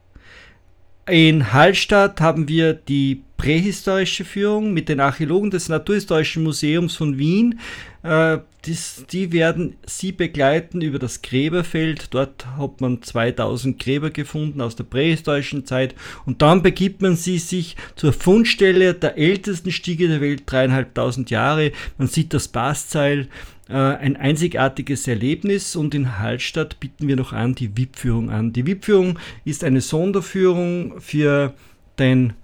In 1.06 1.52
Hallstatt 1.52 2.22
haben 2.22 2.48
wir 2.48 2.72
die 2.72 3.22
prähistorische 3.36 4.24
Führung 4.24 4.72
mit 4.72 4.88
den 4.88 5.00
Archäologen 5.00 5.50
des 5.50 5.68
Naturhistorischen 5.68 6.42
Museums 6.42 6.96
von 6.96 7.18
Wien. 7.18 7.60
Äh, 8.02 8.38
dies, 8.64 9.04
die 9.12 9.30
werden 9.32 9.76
Sie 9.84 10.12
begleiten 10.12 10.80
über 10.80 10.98
das 10.98 11.20
Gräberfeld. 11.20 12.14
Dort 12.14 12.46
hat 12.56 12.80
man 12.80 13.02
2000 13.02 13.78
Gräber 13.78 14.08
gefunden 14.08 14.62
aus 14.62 14.76
der 14.76 14.84
prähistorischen 14.84 15.66
Zeit. 15.66 15.94
Und 16.24 16.40
dann 16.40 16.62
begibt 16.62 17.02
man 17.02 17.16
Sie 17.16 17.36
sich 17.36 17.76
zur 17.96 18.14
Fundstelle 18.14 18.94
der 18.94 19.18
ältesten 19.18 19.72
Stiege 19.72 20.08
der 20.08 20.22
Welt, 20.22 20.44
dreieinhalbtausend 20.46 21.28
Jahre. 21.28 21.72
Man 21.98 22.08
sieht 22.08 22.32
das 22.32 22.48
Bastseil 22.48 23.20
äh, 23.20 23.26
ein 23.72 24.16
einzigartiges 24.16 25.08
Erlebnis 25.08 25.74
und 25.74 25.94
in 25.94 26.18
Hallstatt 26.18 26.80
bieten 26.80 27.08
wir 27.08 27.16
noch 27.16 27.32
an 27.32 27.54
die 27.54 27.76
VIP-Führung 27.76 28.30
an. 28.30 28.52
Die 28.52 28.66
VIP-Führung 28.66 29.18
ist 29.44 29.64
eine 29.64 29.80
Sonderführung 29.80 31.00
für 31.00 31.54
den 31.98 32.34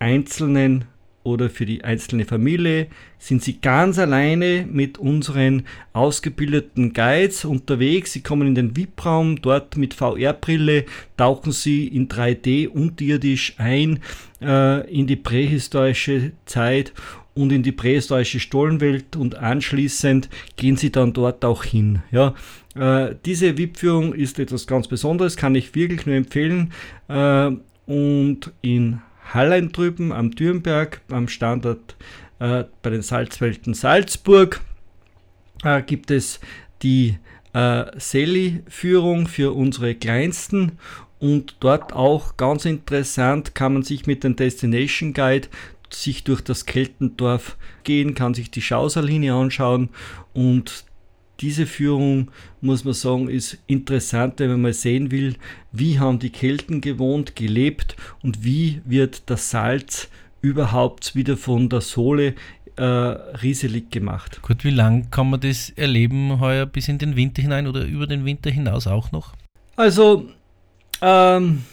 einzelnen 0.00 0.86
oder 1.24 1.48
für 1.48 1.64
die 1.64 1.82
einzelne 1.82 2.26
Familie. 2.26 2.88
Sind 3.18 3.42
Sie 3.42 3.60
ganz 3.60 3.98
alleine 3.98 4.66
mit 4.70 4.98
unseren 4.98 5.62
ausgebildeten 5.94 6.92
Guides 6.92 7.46
unterwegs. 7.46 8.12
Sie 8.12 8.22
kommen 8.22 8.48
in 8.48 8.54
den 8.54 8.76
VIP-Raum, 8.76 9.40
dort 9.40 9.76
mit 9.76 9.94
VR-Brille 9.94 10.84
tauchen 11.16 11.52
Sie 11.52 11.88
in 11.88 12.08
3D 12.08 12.68
unterirdisch 12.68 13.54
ein 13.58 14.00
äh, 14.42 14.86
in 14.92 15.06
die 15.06 15.16
prähistorische 15.16 16.32
Zeit 16.44 16.92
und 17.34 17.52
in 17.52 17.62
die 17.62 17.72
prähistorische 17.72 18.40
Stollenwelt 18.40 19.16
und 19.16 19.36
anschließend 19.36 20.28
gehen 20.56 20.76
sie 20.76 20.92
dann 20.92 21.12
dort 21.12 21.44
auch 21.44 21.64
hin. 21.64 22.02
Ja, 22.10 22.34
äh, 22.76 23.14
diese 23.24 23.58
VIP-Führung 23.58 24.14
ist 24.14 24.38
etwas 24.38 24.66
ganz 24.66 24.88
Besonderes, 24.88 25.36
kann 25.36 25.54
ich 25.54 25.74
wirklich 25.74 26.06
nur 26.06 26.14
empfehlen. 26.14 26.72
Äh, 27.08 27.50
und 27.86 28.52
in 28.62 29.00
Hallein 29.32 29.72
drüben 29.72 30.12
am 30.12 30.30
Dürnberg, 30.30 31.00
am 31.10 31.28
Standort 31.28 31.96
äh, 32.38 32.64
bei 32.82 32.90
den 32.90 33.02
Salzwelten 33.02 33.74
Salzburg, 33.74 34.60
äh, 35.64 35.82
gibt 35.82 36.10
es 36.10 36.40
die 36.82 37.18
äh, 37.52 37.84
Seli-Führung 37.96 39.26
für 39.26 39.54
unsere 39.54 39.94
Kleinsten 39.94 40.72
und 41.20 41.56
dort 41.60 41.92
auch 41.94 42.36
ganz 42.36 42.64
interessant 42.64 43.54
kann 43.54 43.72
man 43.72 43.82
sich 43.82 44.06
mit 44.06 44.24
dem 44.24 44.36
Destination 44.36 45.14
Guide 45.14 45.48
sich 45.94 46.24
durch 46.24 46.40
das 46.40 46.66
Keltendorf 46.66 47.56
gehen, 47.84 48.14
kann 48.14 48.34
sich 48.34 48.50
die 48.50 48.62
Schauserlinie 48.62 49.34
anschauen 49.34 49.88
und 50.32 50.84
diese 51.40 51.66
Führung, 51.66 52.30
muss 52.60 52.84
man 52.84 52.94
sagen, 52.94 53.28
ist 53.28 53.58
interessant, 53.66 54.38
wenn 54.38 54.50
man 54.50 54.62
mal 54.62 54.72
sehen 54.72 55.10
will, 55.10 55.36
wie 55.72 55.98
haben 55.98 56.18
die 56.18 56.30
Kelten 56.30 56.80
gewohnt, 56.80 57.34
gelebt 57.34 57.96
und 58.22 58.44
wie 58.44 58.80
wird 58.84 59.22
das 59.26 59.50
Salz 59.50 60.08
überhaupt 60.42 61.14
wieder 61.16 61.36
von 61.36 61.68
der 61.68 61.80
Sohle 61.80 62.34
äh, 62.76 62.84
rieselig 62.84 63.90
gemacht. 63.90 64.42
Gut, 64.42 64.64
wie 64.64 64.70
lang 64.70 65.10
kann 65.10 65.30
man 65.30 65.40
das 65.40 65.70
erleben 65.70 66.40
heuer 66.40 66.66
bis 66.66 66.88
in 66.88 66.98
den 66.98 67.16
Winter 67.16 67.42
hinein 67.42 67.66
oder 67.66 67.84
über 67.84 68.06
den 68.06 68.24
Winter 68.24 68.50
hinaus 68.50 68.86
auch 68.86 69.12
noch? 69.12 69.34
Also, 69.76 70.28
ähm, 71.00 71.64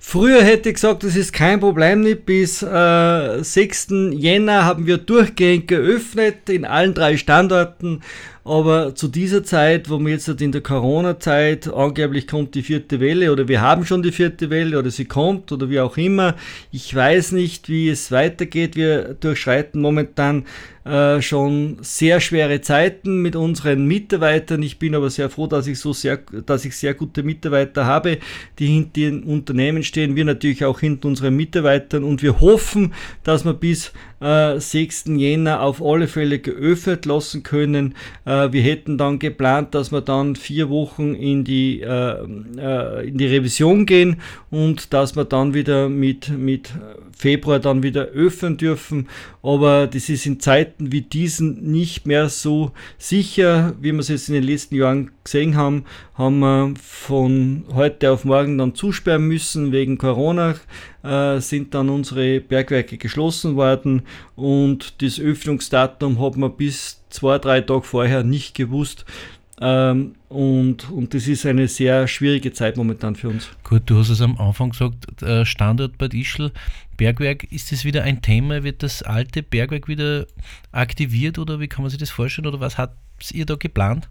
Früher 0.00 0.42
hätte 0.42 0.68
ich 0.68 0.76
gesagt, 0.76 1.02
das 1.02 1.16
ist 1.16 1.32
kein 1.32 1.58
Problem 1.60 2.02
nicht. 2.02 2.24
Bis 2.24 2.62
äh, 2.62 3.42
6. 3.42 3.88
Jänner 4.12 4.64
haben 4.64 4.86
wir 4.86 4.96
durchgehend 4.98 5.66
geöffnet 5.66 6.48
in 6.48 6.64
allen 6.64 6.94
drei 6.94 7.16
Standorten. 7.16 8.02
Aber 8.48 8.94
zu 8.94 9.08
dieser 9.08 9.44
Zeit, 9.44 9.90
wo 9.90 9.98
wir 9.98 10.08
jetzt 10.08 10.26
in 10.40 10.52
der 10.52 10.62
Corona-Zeit, 10.62 11.70
angeblich 11.70 12.26
kommt 12.26 12.54
die 12.54 12.62
vierte 12.62 12.98
Welle 12.98 13.30
oder 13.30 13.46
wir 13.46 13.60
haben 13.60 13.84
schon 13.84 14.02
die 14.02 14.10
vierte 14.10 14.48
Welle 14.48 14.78
oder 14.78 14.90
sie 14.90 15.04
kommt 15.04 15.52
oder 15.52 15.68
wie 15.68 15.80
auch 15.80 15.98
immer. 15.98 16.34
Ich 16.72 16.94
weiß 16.94 17.32
nicht, 17.32 17.68
wie 17.68 17.90
es 17.90 18.10
weitergeht. 18.10 18.74
Wir 18.74 19.12
durchschreiten 19.20 19.82
momentan 19.82 20.46
äh, 20.88 21.20
schon 21.20 21.76
sehr 21.82 22.18
schwere 22.20 22.62
Zeiten 22.62 23.20
mit 23.20 23.36
unseren 23.36 23.84
Mitarbeitern. 23.84 24.62
Ich 24.62 24.78
bin 24.78 24.94
aber 24.94 25.10
sehr 25.10 25.28
froh, 25.28 25.46
dass 25.46 25.66
ich 25.66 25.78
so 25.78 25.92
sehr, 25.92 26.16
dass 26.16 26.64
ich 26.64 26.74
sehr 26.74 26.94
gute 26.94 27.22
Mitarbeiter 27.22 27.84
habe, 27.84 28.16
die 28.58 28.68
hinter 28.68 28.92
den 28.94 29.24
Unternehmen 29.24 29.82
stehen. 29.82 30.16
Wir 30.16 30.24
natürlich 30.24 30.64
auch 30.64 30.80
hinter 30.80 31.08
unseren 31.08 31.36
Mitarbeitern 31.36 32.02
und 32.02 32.22
wir 32.22 32.40
hoffen, 32.40 32.94
dass 33.24 33.44
wir 33.44 33.52
bis 33.52 33.92
äh, 34.20 34.58
6. 34.58 35.04
Jänner 35.16 35.62
auf 35.62 35.82
alle 35.82 36.08
Fälle 36.08 36.38
geöffnet 36.38 37.06
lassen 37.06 37.42
können. 37.42 37.94
Äh, 38.24 38.52
wir 38.52 38.62
hätten 38.62 38.98
dann 38.98 39.18
geplant, 39.18 39.74
dass 39.74 39.92
wir 39.92 40.00
dann 40.00 40.36
vier 40.36 40.70
Wochen 40.70 41.14
in 41.14 41.44
die, 41.44 41.80
äh, 41.80 42.24
äh, 42.56 43.08
in 43.08 43.18
die 43.18 43.26
Revision 43.26 43.86
gehen 43.86 44.20
und 44.50 44.92
dass 44.92 45.16
wir 45.16 45.24
dann 45.24 45.54
wieder 45.54 45.88
mit, 45.88 46.30
mit 46.30 46.72
Februar 47.16 47.58
dann 47.58 47.82
wieder 47.82 48.06
öffnen 48.06 48.56
dürfen. 48.56 49.08
Aber 49.42 49.86
das 49.86 50.08
ist 50.08 50.24
in 50.26 50.40
Zeiten 50.40 50.92
wie 50.92 51.02
diesen 51.02 51.70
nicht 51.70 52.06
mehr 52.06 52.28
so 52.28 52.72
sicher, 52.96 53.74
wie 53.80 53.92
wir 53.92 53.98
es 53.98 54.08
jetzt 54.08 54.28
in 54.28 54.34
den 54.34 54.44
letzten 54.44 54.76
Jahren 54.76 55.10
gesehen 55.24 55.56
haben, 55.56 55.84
haben 56.14 56.38
wir 56.38 56.74
von 56.80 57.64
heute 57.74 58.12
auf 58.12 58.24
morgen 58.24 58.58
dann 58.58 58.74
zusperren 58.74 59.26
müssen 59.26 59.72
wegen 59.72 59.98
Corona. 59.98 60.54
Äh, 61.02 61.40
sind 61.40 61.74
dann 61.74 61.88
unsere 61.88 62.40
Bergwerke 62.40 62.98
geschlossen 62.98 63.56
worden 63.56 64.02
und 64.36 65.02
das 65.02 65.20
Öffnungsdatum 65.20 66.20
hat 66.20 66.36
man 66.36 66.56
bis 66.56 67.02
zwei, 67.10 67.38
drei 67.38 67.60
Tage 67.60 67.82
vorher 67.82 68.24
nicht 68.24 68.54
gewusst. 68.54 69.04
Ähm, 69.60 70.14
und, 70.28 70.88
und 70.90 71.14
das 71.14 71.26
ist 71.26 71.44
eine 71.44 71.66
sehr 71.66 72.06
schwierige 72.06 72.52
Zeit 72.52 72.76
momentan 72.76 73.16
für 73.16 73.28
uns. 73.28 73.48
Gut, 73.64 73.82
du 73.86 73.98
hast 73.98 74.08
es 74.08 74.20
am 74.20 74.38
Anfang 74.38 74.70
gesagt, 74.70 75.06
Standort 75.44 75.98
Bad 75.98 76.14
Ischl, 76.14 76.52
Bergwerk, 76.96 77.44
ist 77.50 77.72
das 77.72 77.84
wieder 77.84 78.04
ein 78.04 78.22
Thema? 78.22 78.62
Wird 78.62 78.82
das 78.82 79.02
alte 79.02 79.42
Bergwerk 79.42 79.88
wieder 79.88 80.26
aktiviert 80.70 81.38
oder 81.38 81.60
wie 81.60 81.68
kann 81.68 81.82
man 81.82 81.90
sich 81.90 81.98
das 81.98 82.10
vorstellen 82.10 82.46
oder 82.46 82.60
was 82.60 82.78
habt 82.78 82.96
ihr 83.32 83.46
da 83.46 83.56
geplant? 83.56 84.08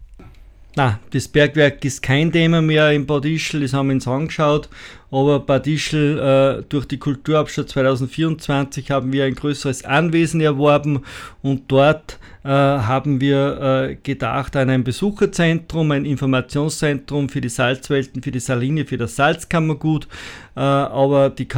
Na, 0.76 1.00
das 1.10 1.26
Bergwerk 1.26 1.84
ist 1.84 2.02
kein 2.02 2.30
Thema 2.30 2.62
mehr 2.62 2.92
in 2.92 3.06
Bad 3.06 3.24
Ischl, 3.24 3.60
das 3.62 3.72
haben 3.72 3.88
wir 3.88 3.94
uns 3.94 4.06
angeschaut, 4.06 4.68
aber 5.10 5.40
Bad 5.40 5.66
Ischl 5.66 6.18
äh, 6.18 6.62
durch 6.68 6.84
die 6.84 6.98
Kulturabschluss 6.98 7.68
2024 7.68 8.90
haben 8.90 9.12
wir 9.12 9.24
ein 9.24 9.34
größeres 9.34 9.84
Anwesen 9.84 10.40
erworben 10.40 11.02
und 11.42 11.62
dort 11.68 12.18
äh, 12.44 12.48
haben 12.48 13.20
wir 13.20 13.60
äh, 13.60 13.96
gedacht 13.96 14.56
an 14.56 14.70
ein 14.70 14.84
Besucherzentrum, 14.84 15.90
ein 15.90 16.04
Informationszentrum 16.04 17.28
für 17.28 17.40
die 17.40 17.48
Salzwelten, 17.48 18.22
für 18.22 18.30
die 18.30 18.40
Saline, 18.40 18.84
für 18.84 18.98
das 18.98 19.16
Salzkammergut. 19.16 20.06
Äh, 20.54 20.60
aber 20.60 21.30
die 21.30 21.48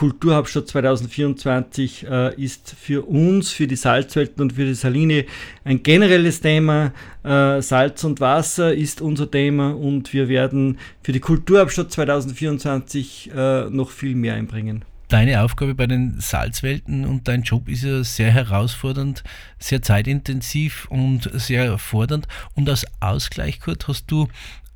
Kulturhauptstadt 0.00 0.66
2024 0.66 2.06
ist 2.38 2.74
für 2.80 3.06
uns, 3.06 3.50
für 3.50 3.66
die 3.66 3.76
Salzwelten 3.76 4.40
und 4.40 4.54
für 4.54 4.64
die 4.64 4.72
Saline 4.72 5.26
ein 5.62 5.82
generelles 5.82 6.40
Thema. 6.40 6.94
Salz 7.22 8.02
und 8.04 8.18
Wasser 8.18 8.72
ist 8.72 9.02
unser 9.02 9.30
Thema 9.30 9.76
und 9.76 10.14
wir 10.14 10.30
werden 10.30 10.78
für 11.02 11.12
die 11.12 11.20
Kulturhauptstadt 11.20 11.92
2024 11.92 13.32
noch 13.68 13.90
viel 13.90 14.14
mehr 14.14 14.36
einbringen 14.36 14.86
deine 15.10 15.42
Aufgabe 15.42 15.74
bei 15.74 15.86
den 15.86 16.20
Salzwelten 16.20 17.04
und 17.04 17.26
dein 17.28 17.42
Job 17.42 17.68
ist 17.68 17.82
ja 17.82 18.02
sehr 18.04 18.30
herausfordernd, 18.30 19.24
sehr 19.58 19.82
zeitintensiv 19.82 20.86
und 20.88 21.28
sehr 21.34 21.78
fordernd. 21.78 22.28
Und 22.54 22.68
als 22.68 22.86
Ausgleich, 23.00 23.60
Kurt, 23.60 23.88
hast 23.88 24.06
du 24.10 24.28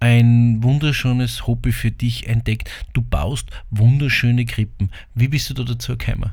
ein 0.04 0.62
wunderschönes 0.62 1.46
Hobby 1.46 1.72
für 1.72 1.90
dich 1.90 2.28
entdeckt. 2.28 2.68
Du 2.92 3.00
baust 3.00 3.48
wunderschöne 3.70 4.44
Krippen. 4.44 4.90
Wie 5.14 5.28
bist 5.28 5.48
du 5.48 5.54
da 5.54 5.62
dazu 5.62 5.96
gekommen? 5.96 6.32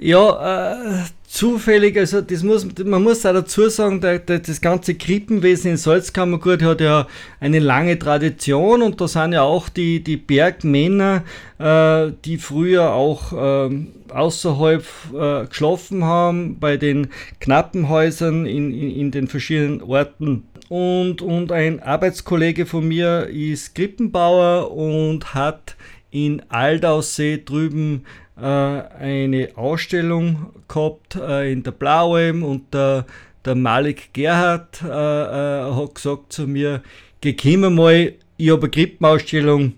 Ja, 0.00 0.72
äh, 0.72 1.04
zufällig, 1.28 1.96
also 1.96 2.20
das 2.20 2.42
muss, 2.42 2.66
man 2.84 3.00
muss 3.00 3.24
auch 3.24 3.32
dazu 3.32 3.68
sagen, 3.68 4.00
der, 4.00 4.18
der, 4.18 4.40
das 4.40 4.60
ganze 4.60 4.96
Krippenwesen 4.96 5.70
in 5.70 5.76
Salzkammergut 5.76 6.64
hat 6.64 6.80
ja 6.80 7.06
eine 7.38 7.60
lange 7.60 7.96
Tradition 7.96 8.82
und 8.82 9.00
da 9.00 9.06
sind 9.06 9.34
ja 9.34 9.42
auch 9.42 9.68
die, 9.68 10.02
die 10.02 10.16
Bergmänner, 10.16 11.22
äh, 11.60 12.10
die 12.24 12.38
früher 12.38 12.92
auch 12.92 13.32
äh, 13.32 13.86
außerhalb 14.12 14.84
äh, 15.16 15.46
geschlafen 15.46 16.02
haben, 16.02 16.58
bei 16.58 16.76
den 16.76 17.08
Knappenhäusern 17.38 18.46
in, 18.46 18.74
in, 18.74 18.90
in 18.90 19.10
den 19.12 19.28
verschiedenen 19.28 19.80
Orten. 19.80 20.42
Und, 20.74 21.22
und 21.22 21.52
ein 21.52 21.80
Arbeitskollege 21.80 22.66
von 22.66 22.88
mir 22.88 23.28
ist 23.28 23.76
Krippenbauer 23.76 24.72
und 24.72 25.32
hat 25.32 25.76
in 26.10 26.42
Aldaussee 26.48 27.40
drüben 27.44 28.04
äh, 28.36 28.40
eine 28.40 29.50
Ausstellung 29.54 30.46
gehabt 30.66 31.14
äh, 31.14 31.52
in 31.52 31.62
der 31.62 31.70
Blauem 31.70 32.42
und 32.42 32.74
der, 32.74 33.06
der 33.44 33.54
Malik 33.54 34.12
Gerhard 34.14 34.82
äh, 34.82 34.88
hat 34.88 35.94
gesagt 35.94 36.32
zu 36.32 36.48
mir, 36.48 36.82
geh 37.20 37.56
mal, 37.56 38.12
ich 38.36 38.50
habe 38.50 38.62
eine 38.62 38.70
Krippenausstellung, 38.70 39.74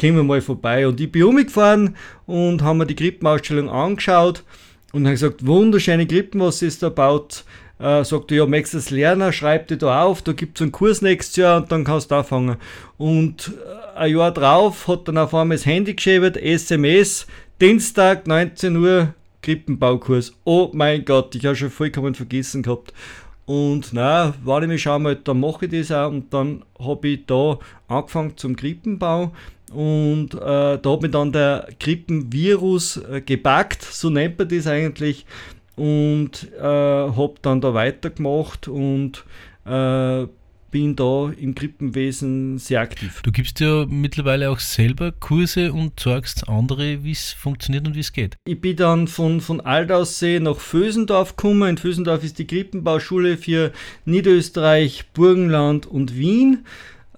komm 0.00 0.26
mal 0.26 0.40
vorbei. 0.40 0.88
Und 0.88 1.02
ich 1.02 1.12
bin 1.12 1.24
umgefahren 1.24 1.96
und 2.24 2.62
haben 2.62 2.78
mir 2.78 2.86
die 2.86 2.96
Krippenausstellung 2.96 3.68
angeschaut 3.68 4.42
und 4.94 5.04
habe 5.04 5.12
gesagt, 5.12 5.46
wunderschöne 5.46 6.06
Krippen, 6.06 6.40
was 6.40 6.62
ist 6.62 6.82
da 6.82 6.88
baut. 6.88 7.44
Äh, 7.80 8.04
sagt 8.04 8.30
ja, 8.30 8.44
möchtest 8.44 8.74
das 8.74 8.90
lernen, 8.90 9.32
schreib 9.32 9.68
dir 9.68 9.78
da 9.78 10.02
auf, 10.02 10.20
da 10.20 10.32
gibt 10.32 10.58
es 10.58 10.62
einen 10.62 10.72
Kurs 10.72 11.00
nächstes 11.00 11.36
Jahr 11.36 11.62
und 11.62 11.72
dann 11.72 11.84
kannst 11.84 12.10
du 12.10 12.16
anfangen. 12.16 12.56
Und 12.98 13.52
ein 13.96 14.14
Jahr 14.14 14.32
drauf 14.32 14.86
hat 14.86 15.08
dann 15.08 15.16
auf 15.16 15.34
einmal 15.34 15.56
das 15.56 15.64
Handy 15.64 15.94
geschrieben, 15.94 16.34
SMS, 16.34 17.26
Dienstag 17.60 18.26
19 18.26 18.76
Uhr 18.76 19.14
Krippenbaukurs. 19.42 20.34
Oh 20.44 20.70
mein 20.74 21.04
Gott, 21.04 21.34
ich 21.34 21.46
habe 21.46 21.56
schon 21.56 21.70
vollkommen 21.70 22.14
vergessen 22.14 22.62
gehabt. 22.62 22.92
Und 23.46 23.88
na, 23.92 24.34
warte 24.44 24.66
mich 24.66 24.82
schau 24.82 24.98
mal, 24.98 25.16
dann 25.16 25.40
mache 25.40 25.66
ich 25.66 25.72
das 25.72 25.90
auch. 25.90 26.10
Und 26.10 26.32
dann 26.32 26.62
habe 26.78 27.08
ich 27.08 27.26
da 27.26 27.58
angefangen 27.88 28.36
zum 28.36 28.56
Krippenbau. 28.56 29.32
Und 29.72 30.34
äh, 30.34 30.78
da 30.78 30.82
hat 30.84 31.02
mich 31.02 31.10
dann 31.10 31.32
der 31.32 31.68
Krippenvirus 31.78 32.98
äh, 32.98 33.20
gepackt, 33.20 33.82
so 33.82 34.10
nennt 34.10 34.38
man 34.38 34.48
das 34.48 34.66
eigentlich. 34.66 35.26
Und 35.80 36.52
äh, 36.58 36.62
habe 36.62 37.34
dann 37.40 37.62
da 37.62 37.72
weitergemacht 37.72 38.68
und 38.68 39.24
äh, 39.64 40.26
bin 40.70 40.94
da 40.94 41.30
im 41.30 41.54
Krippenwesen 41.54 42.58
sehr 42.58 42.80
aktiv. 42.80 43.22
Du 43.22 43.32
gibst 43.32 43.60
ja 43.60 43.86
mittlerweile 43.88 44.50
auch 44.50 44.60
selber 44.60 45.10
Kurse 45.10 45.72
und 45.72 45.98
zeigst 45.98 46.48
andere, 46.48 47.02
wie 47.02 47.12
es 47.12 47.32
funktioniert 47.32 47.86
und 47.86 47.94
wie 47.94 48.00
es 48.00 48.12
geht. 48.12 48.36
Ich 48.44 48.60
bin 48.60 48.76
dann 48.76 49.08
von, 49.08 49.40
von 49.40 49.62
Aldaussee 49.62 50.38
nach 50.38 50.58
Vösendorf 50.58 51.36
gekommen. 51.36 51.70
In 51.70 51.78
Vösendorf 51.78 52.24
ist 52.24 52.38
die 52.38 52.46
Krippenbauschule 52.46 53.38
für 53.38 53.72
Niederösterreich, 54.04 55.06
Burgenland 55.14 55.86
und 55.86 56.16
Wien. 56.16 56.66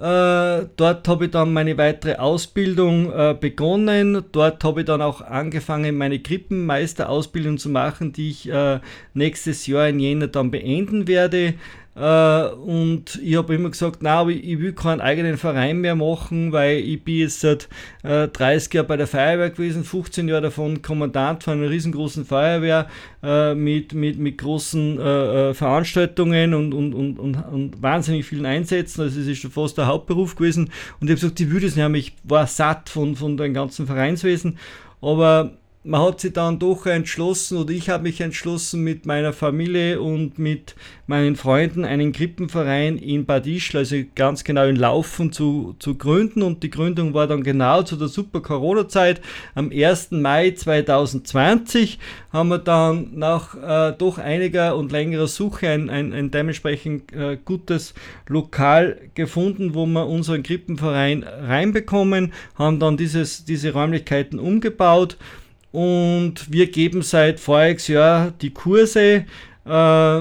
Äh, 0.03 0.67
dort 0.75 1.07
habe 1.07 1.27
ich 1.27 1.31
dann 1.31 1.53
meine 1.53 1.79
weitere 1.79 2.17
Ausbildung 2.17 3.13
äh, 3.13 3.37
begonnen. 3.39 4.25
Dort 4.33 4.65
habe 4.65 4.81
ich 4.81 4.87
dann 4.87 5.01
auch 5.01 5.21
angefangen, 5.21 5.97
meine 5.97 6.19
Krippenmeisterausbildung 6.19 7.57
zu 7.57 7.69
machen, 7.69 8.13
die 8.13 8.31
ich 8.31 8.51
äh, 8.51 8.81
nächstes 9.15 9.65
Jahr 9.69 9.89
in 9.89 10.01
Jänner 10.01 10.27
dann 10.27 10.51
beenden 10.51 11.07
werde. 11.07 11.55
Uh, 11.95 12.55
und 12.57 13.21
ich 13.23 13.37
habe 13.37 13.55
immer 13.55 13.69
gesagt, 13.69 13.99
na, 14.01 14.27
ich, 14.27 14.43
ich, 14.43 14.59
will 14.59 14.73
keinen 14.73 15.03
eigenen 15.03 15.37
Verein 15.37 15.83
mehr 15.83 15.95
machen, 15.95 16.51
weil 16.51 16.79
ich 16.79 17.05
bin 17.05 17.17
jetzt 17.17 17.41
seit 17.41 17.69
äh, 18.03 18.29
30 18.29 18.73
Jahren 18.73 18.87
bei 18.87 18.97
der 18.97 19.07
Feuerwehr 19.07 19.51
gewesen, 19.51 19.85
15 19.85 20.27
Jahre 20.27 20.41
davon 20.41 20.81
Kommandant 20.81 21.43
von 21.43 21.59
einer 21.59 21.69
riesengroßen 21.69 22.25
Feuerwehr 22.25 22.89
äh, 23.23 23.55
mit, 23.55 23.93
mit, 23.93 24.19
mit 24.19 24.39
großen 24.39 24.99
äh, 24.99 25.51
äh 25.51 25.55
Veranstaltungen 25.55 26.55
und, 26.55 26.73
und, 26.73 26.95
und, 26.95 27.19
und, 27.19 27.35
und 27.37 27.83
wahnsinnig 27.83 28.25
vielen 28.25 28.47
Einsätzen. 28.47 29.03
Also 29.03 29.21
es 29.21 29.27
ist 29.27 29.41
schon 29.41 29.51
fast 29.51 29.77
der 29.77 29.87
Hauptberuf 29.87 30.35
gewesen. 30.35 30.71
Und 30.99 31.09
ich 31.09 31.11
habe 31.11 31.21
gesagt, 31.21 31.41
ich 31.41 31.51
würde 31.51 31.67
es 31.67 31.77
nicht 31.77 31.95
Ich 31.95 32.15
war 32.25 32.47
satt 32.47 32.89
von, 32.89 33.17
von 33.17 33.37
dem 33.37 33.53
ganzen 33.53 33.87
Vereinswesen. 33.87 34.57
Aber 35.03 35.59
man 35.85 36.01
hat 36.03 36.21
sich 36.21 36.33
dann 36.33 36.61
doch 36.61 36.87
entschlossen 36.87 37.59
oder 37.59 37.73
ich 37.73 37.89
habe 37.89 38.05
mich 38.05 38.21
entschlossen 38.21 38.85
mit 38.85 39.05
meiner 39.05 39.33
Familie 39.33 40.01
und 40.01 40.39
mit 40.39 40.77
meinen 41.09 41.35
Freunden 41.35 41.85
einen 41.85 42.13
Krippenverein 42.13 42.99
in 42.99 43.27
Bad 43.27 43.49
Ischl, 43.49 43.79
also 43.79 43.97
ganz 44.15 44.45
genau 44.45 44.65
in 44.67 44.77
Laufen 44.77 45.33
zu, 45.33 45.75
zu 45.81 45.97
gründen 45.97 46.43
und 46.43 46.63
die 46.63 46.71
Gründung 46.71 47.15
war 47.15 47.27
dann 47.27 47.43
genau 47.43 47.83
zu 47.83 47.97
der 47.97 48.07
super 48.07 48.41
Corona-Zeit 48.41 49.21
am 49.57 49.73
1. 49.73 50.13
Mai 50.13 50.53
2020 50.53 51.99
haben 52.33 52.49
wir 52.49 52.59
dann 52.59 53.11
nach 53.15 53.57
äh, 53.57 53.93
doch 53.99 54.19
einiger 54.19 54.77
und 54.77 54.93
längerer 54.93 55.27
Suche 55.27 55.69
ein, 55.69 55.91
ein, 55.91 56.13
ein 56.13 56.31
dementsprechend 56.31 57.13
äh, 57.13 57.37
gutes 57.45 57.95
Lokal 58.29 59.01
gefunden, 59.15 59.75
wo 59.75 59.85
wir 59.87 60.07
unseren 60.07 60.45
Krippenverein 60.45 61.25
reinbekommen, 61.25 62.33
haben 62.55 62.79
dann 62.79 62.97
dieses, 62.97 63.45
diese 63.45 63.73
Räumlichkeiten 63.73 64.39
umgebaut 64.39 65.17
und 65.73 66.53
wir 66.53 66.71
geben 66.71 67.03
seit 67.03 67.41
voriges 67.41 67.89
Jahr 67.89 68.31
die 68.31 68.51
Kurse 68.51 69.25
äh, 69.65 70.21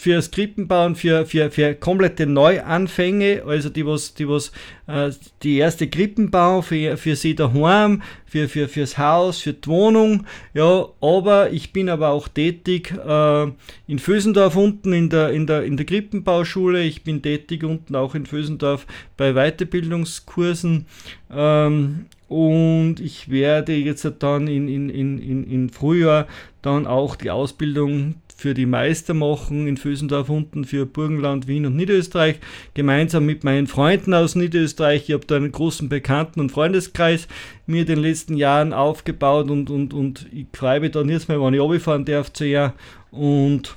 für 0.00 0.22
Skriptenbauen, 0.22 0.96
für, 0.96 1.26
für, 1.26 1.50
für 1.50 1.74
komplette 1.74 2.24
Neuanfänge, 2.24 3.42
also 3.46 3.68
die 3.68 3.84
was, 3.84 4.14
die 4.14 4.26
was 4.26 4.50
äh, 4.86 5.10
die 5.42 5.58
erste 5.58 5.88
Krippenbau 5.88 6.62
für, 6.62 6.96
für 6.96 7.14
sie 7.16 7.34
daheim, 7.34 8.00
für, 8.24 8.48
für, 8.48 8.66
fürs 8.66 8.96
Haus, 8.96 9.42
für 9.42 9.52
die 9.52 9.68
Wohnung, 9.68 10.24
ja, 10.54 10.86
aber 11.02 11.52
ich 11.52 11.74
bin 11.74 11.90
aber 11.90 12.08
auch 12.08 12.28
tätig 12.28 12.92
äh, 12.92 13.42
in 13.86 13.98
Fösendorf 13.98 14.56
unten 14.56 14.94
in 14.94 15.10
der, 15.10 15.32
in, 15.32 15.46
der, 15.46 15.64
in 15.64 15.76
der 15.76 15.84
Krippenbauschule, 15.84 16.82
ich 16.82 17.04
bin 17.04 17.20
tätig 17.20 17.62
unten 17.62 17.94
auch 17.94 18.14
in 18.14 18.24
Fösendorf 18.24 18.86
bei 19.18 19.34
Weiterbildungskursen. 19.34 20.86
Ähm, 21.30 22.06
und 22.30 23.00
ich 23.00 23.28
werde 23.28 23.74
jetzt 23.74 24.08
dann 24.20 24.46
in, 24.46 24.68
in, 24.68 24.88
in, 24.88 25.42
in, 25.42 25.68
Frühjahr 25.68 26.28
dann 26.62 26.86
auch 26.86 27.16
die 27.16 27.32
Ausbildung 27.32 28.14
für 28.36 28.54
die 28.54 28.66
Meister 28.66 29.14
machen 29.14 29.66
in 29.66 29.76
Fösendorf 29.76 30.28
unten 30.28 30.64
für 30.64 30.86
Burgenland, 30.86 31.48
Wien 31.48 31.66
und 31.66 31.74
Niederösterreich, 31.74 32.36
gemeinsam 32.72 33.26
mit 33.26 33.42
meinen 33.42 33.66
Freunden 33.66 34.14
aus 34.14 34.36
Niederösterreich. 34.36 35.08
Ich 35.08 35.12
habe 35.12 35.26
da 35.26 35.34
einen 35.34 35.50
großen 35.50 35.88
Bekannten- 35.88 36.38
und 36.38 36.52
Freundeskreis 36.52 37.26
mir 37.66 37.80
in 37.80 37.88
den 37.88 37.98
letzten 37.98 38.36
Jahren 38.36 38.72
aufgebaut 38.72 39.50
und, 39.50 39.68
und, 39.68 39.92
und 39.92 40.28
ich 40.32 40.46
freue 40.52 40.78
mich 40.78 40.92
dann 40.92 41.08
jetzt 41.08 41.28
mal, 41.28 41.40
wenn 41.40 41.54
ich 41.54 41.60
runterfahren 41.60 42.04
darf 42.04 42.32
zu 42.32 42.46
ihr 42.46 42.74
und 43.10 43.76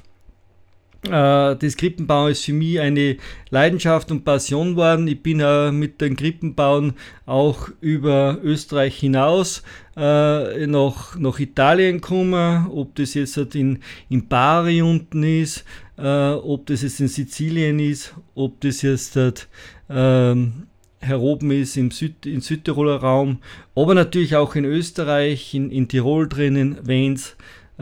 Äh, 1.05 1.55
das 1.55 1.75
Krippenbauen 1.77 2.31
ist 2.31 2.45
für 2.45 2.53
mich 2.53 2.79
eine 2.79 3.17
Leidenschaft 3.49 4.11
und 4.11 4.23
Passion 4.23 4.71
geworden. 4.71 5.07
Ich 5.07 5.21
bin 5.21 5.39
äh, 5.39 5.71
mit 5.71 5.99
dem 5.99 6.15
Krippenbauen 6.15 6.93
auch 7.25 7.69
über 7.81 8.39
Österreich 8.41 8.97
hinaus 8.97 9.63
äh, 9.97 10.65
nach, 10.67 11.17
nach 11.17 11.39
Italien 11.39 11.99
gekommen, 11.99 12.67
ob 12.67 12.95
das 12.95 13.13
jetzt 13.13 13.37
halt 13.37 13.55
in, 13.55 13.79
in 14.09 14.27
Bari 14.27 14.81
unten 14.81 15.23
ist, 15.23 15.65
äh, 15.97 16.31
ob 16.31 16.65
das 16.67 16.81
jetzt 16.81 16.99
in 16.99 17.07
Sizilien 17.07 17.79
ist, 17.79 18.15
ob 18.33 18.61
das 18.61 18.81
jetzt 18.81 19.15
halt, 19.15 19.47
ähm, 19.89 20.67
heroben 20.99 21.51
ist 21.51 21.75
im, 21.75 21.91
Süd, 21.91 22.25
im 22.25 22.39
Südtiroler 22.39 22.95
Raum, 22.95 23.39
aber 23.75 23.93
natürlich 23.93 24.35
auch 24.35 24.55
in 24.55 24.65
Österreich, 24.65 25.53
in, 25.53 25.69
in 25.69 25.87
Tirol 25.87 26.27
drinnen, 26.29 26.77
Wens 26.83 27.35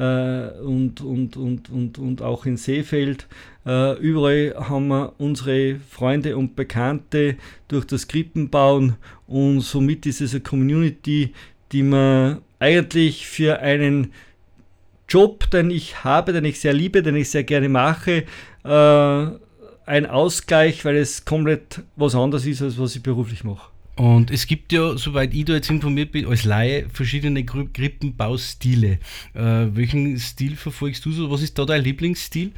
und, 0.03 1.01
und, 1.01 1.37
und, 1.37 1.69
und, 1.69 1.97
und 1.97 2.21
auch 2.21 2.45
in 2.45 2.57
Seefeld. 2.57 3.27
Äh, 3.65 3.97
überall 3.99 4.55
haben 4.57 4.87
wir 4.87 5.13
unsere 5.19 5.75
Freunde 5.75 6.37
und 6.37 6.55
Bekannte 6.55 7.35
durch 7.67 7.85
das 7.85 8.07
Krippenbauen 8.07 8.95
und 9.27 9.61
somit 9.61 10.05
ist 10.05 10.21
es 10.21 10.31
eine 10.31 10.41
Community, 10.41 11.33
die 11.71 11.83
man 11.83 12.41
eigentlich 12.59 13.27
für 13.27 13.59
einen 13.59 14.11
Job, 15.07 15.49
den 15.51 15.71
ich 15.71 16.03
habe, 16.03 16.33
den 16.33 16.45
ich 16.45 16.59
sehr 16.59 16.73
liebe, 16.73 17.03
den 17.03 17.15
ich 17.15 17.29
sehr 17.29 17.43
gerne 17.43 17.69
mache, 17.69 18.23
äh, 18.63 19.25
ein 19.85 20.05
Ausgleich, 20.05 20.85
weil 20.85 20.95
es 20.95 21.25
komplett 21.25 21.81
was 21.95 22.15
anderes 22.15 22.45
ist, 22.45 22.61
als 22.61 22.79
was 22.79 22.95
ich 22.95 23.03
beruflich 23.03 23.43
mache. 23.43 23.69
Und 24.01 24.31
es 24.31 24.47
gibt 24.47 24.73
ja, 24.73 24.97
soweit 24.97 25.31
ich 25.31 25.45
da 25.45 25.53
jetzt 25.53 25.69
informiert 25.69 26.11
bin, 26.11 26.25
als 26.25 26.43
Laie 26.43 26.87
verschiedene 26.91 27.45
Krippenbaustile. 27.45 28.97
Äh, 29.35 29.67
welchen 29.75 30.17
Stil 30.17 30.55
verfolgst 30.55 31.05
du 31.05 31.11
so? 31.11 31.29
Was 31.29 31.43
ist 31.43 31.59
da 31.59 31.65
dein 31.65 31.83
Lieblingsstil? 31.83 32.51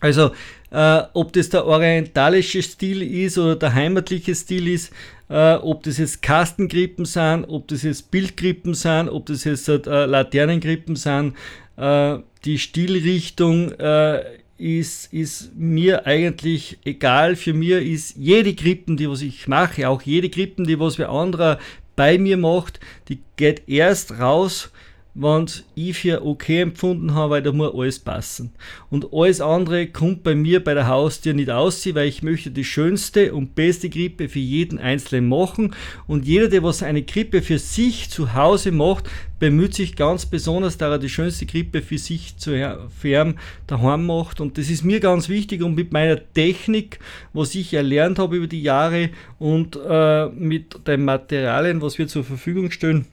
Also, 0.00 0.32
äh, 0.72 1.02
ob 1.14 1.32
das 1.34 1.50
der 1.50 1.66
orientalische 1.66 2.64
Stil 2.64 3.00
ist 3.02 3.38
oder 3.38 3.54
der 3.54 3.74
heimatliche 3.74 4.34
Stil 4.34 4.66
ist, 4.66 4.92
äh, 5.28 5.54
ob 5.54 5.84
das 5.84 5.98
jetzt 5.98 6.20
Kastengrippen 6.20 7.04
sind, 7.04 7.44
ob 7.44 7.68
das 7.68 7.84
jetzt 7.84 8.10
Bildgrippen 8.10 8.74
sind, 8.74 9.08
ob 9.08 9.26
das 9.26 9.44
jetzt 9.44 9.68
äh, 9.68 9.76
Laternengrippen 10.06 10.96
sind, 10.96 11.36
äh, 11.76 12.18
die 12.44 12.58
Stilrichtung 12.58 13.70
äh, 13.70 14.24
ist, 14.62 15.12
ist 15.12 15.56
mir 15.56 16.06
eigentlich 16.06 16.78
egal. 16.84 17.34
Für 17.34 17.52
mir 17.52 17.82
ist 17.82 18.16
jede 18.16 18.54
Krippen, 18.54 18.96
die 18.96 19.10
was 19.10 19.20
ich 19.20 19.48
mache, 19.48 19.88
auch 19.88 20.02
jede 20.02 20.30
Krippen, 20.30 20.64
die 20.64 20.78
was 20.78 20.98
wer 20.98 21.10
anderer 21.10 21.58
bei 21.96 22.16
mir 22.16 22.36
macht, 22.36 22.78
die 23.08 23.18
geht 23.36 23.68
erst 23.68 24.18
raus, 24.18 24.70
wenn 25.14 25.46
ich 25.74 25.98
für 25.98 26.24
okay 26.24 26.62
empfunden 26.62 27.14
habe, 27.14 27.34
weil 27.34 27.42
da 27.42 27.52
muss 27.52 27.74
alles 27.74 27.98
passen. 27.98 28.52
Und 28.88 29.12
alles 29.12 29.40
andere 29.42 29.86
kommt 29.86 30.22
bei 30.22 30.34
mir 30.34 30.64
bei 30.64 30.72
der 30.72 30.88
Haustür 30.88 31.34
nicht 31.34 31.50
aussehen, 31.50 31.96
weil 31.96 32.08
ich 32.08 32.22
möchte 32.22 32.50
die 32.50 32.64
schönste 32.64 33.34
und 33.34 33.54
beste 33.54 33.90
Krippe 33.90 34.28
für 34.30 34.38
jeden 34.38 34.78
Einzelnen 34.78 35.28
machen. 35.28 35.74
Und 36.06 36.26
jeder, 36.26 36.48
der 36.48 36.62
was 36.62 36.82
eine 36.82 37.02
Krippe 37.02 37.42
für 37.42 37.58
sich 37.58 38.08
zu 38.08 38.32
Hause 38.32 38.72
macht, 38.72 39.10
bemüht 39.38 39.74
sich 39.74 39.96
ganz 39.96 40.24
besonders, 40.24 40.78
dass 40.78 40.90
er 40.90 40.98
die 40.98 41.08
schönste 41.08 41.44
Krippe 41.46 41.82
für 41.82 41.98
sich 41.98 42.36
zu 42.38 42.52
färben 42.96 43.34
daheim 43.66 44.06
macht. 44.06 44.40
Und 44.40 44.56
das 44.56 44.70
ist 44.70 44.84
mir 44.84 45.00
ganz 45.00 45.28
wichtig 45.28 45.62
und 45.62 45.74
mit 45.74 45.92
meiner 45.92 46.18
Technik, 46.32 47.00
was 47.34 47.54
ich 47.54 47.74
erlernt 47.74 48.18
habe 48.18 48.36
über 48.36 48.46
die 48.46 48.62
Jahre 48.62 49.10
und 49.38 49.76
äh, 49.76 50.28
mit 50.28 50.86
den 50.86 51.04
Materialien, 51.04 51.82
was 51.82 51.98
wir 51.98 52.08
zur 52.08 52.24
Verfügung 52.24 52.70
stellen, 52.70 53.06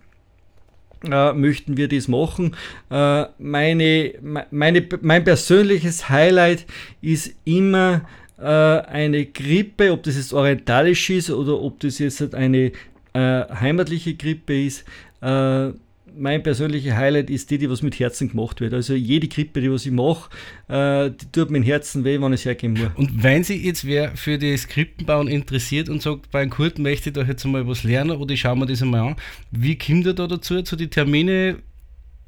äh, 1.04 1.34
möchten 1.34 1.78
wir 1.78 1.88
das 1.88 2.08
machen. 2.08 2.56
Äh, 2.90 3.26
meine, 3.38 4.14
meine, 4.52 4.88
mein 5.02 5.24
persönliches 5.24 6.10
Highlight 6.10 6.66
ist 7.02 7.34
immer 7.46 8.02
äh, 8.38 8.44
eine 8.44 9.26
Grippe, 9.26 9.92
ob 9.92 10.04
das 10.04 10.16
jetzt 10.16 10.34
orientalisch 10.34 11.10
ist 11.10 11.30
oder 11.30 11.60
ob 11.62 11.80
das 11.80 12.00
jetzt 12.00 12.34
eine 12.36 12.72
äh, 13.14 13.44
heimatliche 13.54 14.16
Grippe 14.16 14.66
ist 14.66 14.86
äh, 15.22 15.70
mein 16.18 16.44
persönlicher 16.44 16.96
Highlight 16.96 17.30
ist 17.30 17.50
die, 17.52 17.58
die 17.58 17.70
was 17.70 17.82
mit 17.82 18.00
Herzen 18.00 18.30
gemacht 18.30 18.62
wird. 18.62 18.74
Also 18.74 18.94
jede 18.94 19.28
Krippe, 19.28 19.62
die 19.62 19.72
was 19.72 19.86
ich 19.86 19.92
mache, 19.92 20.30
äh, 20.68 21.12
die 21.12 21.32
tut 21.32 21.52
mein 21.52 21.64
Herzen 21.64 22.04
weh, 22.04 22.20
wenn 22.20 22.34
ich 22.34 22.42
es 22.42 22.46
hergeben 22.46 22.74
muss. 22.74 22.90
Und 22.96 23.24
wenn 23.24 23.44
sich 23.44 23.64
jetzt 23.64 23.86
wer 23.86 24.16
für 24.16 24.38
das 24.38 24.68
Krippenbauen 24.68 25.28
interessiert 25.28 25.90
und 25.90 26.02
sagt, 26.02 26.32
bei 26.32 26.42
einem 26.42 26.52
Kurt 26.52 26.80
möchte 26.80 27.10
ich 27.10 27.14
da 27.14 27.24
jetzt 27.24 27.46
einmal 27.46 27.68
was 27.68 27.84
lernen 27.84 28.18
oder 28.18 28.34
ich 28.34 28.42
schaue 28.42 28.58
mir 28.58 28.66
das 28.66 28.82
einmal 28.82 29.02
an, 29.02 29.16
wie 29.52 29.78
kommt 29.78 30.06
er 30.06 30.14
da 30.14 30.28
dazu, 30.28 30.62
zu 30.62 30.76
die 30.76 30.90
Termine 30.90 31.58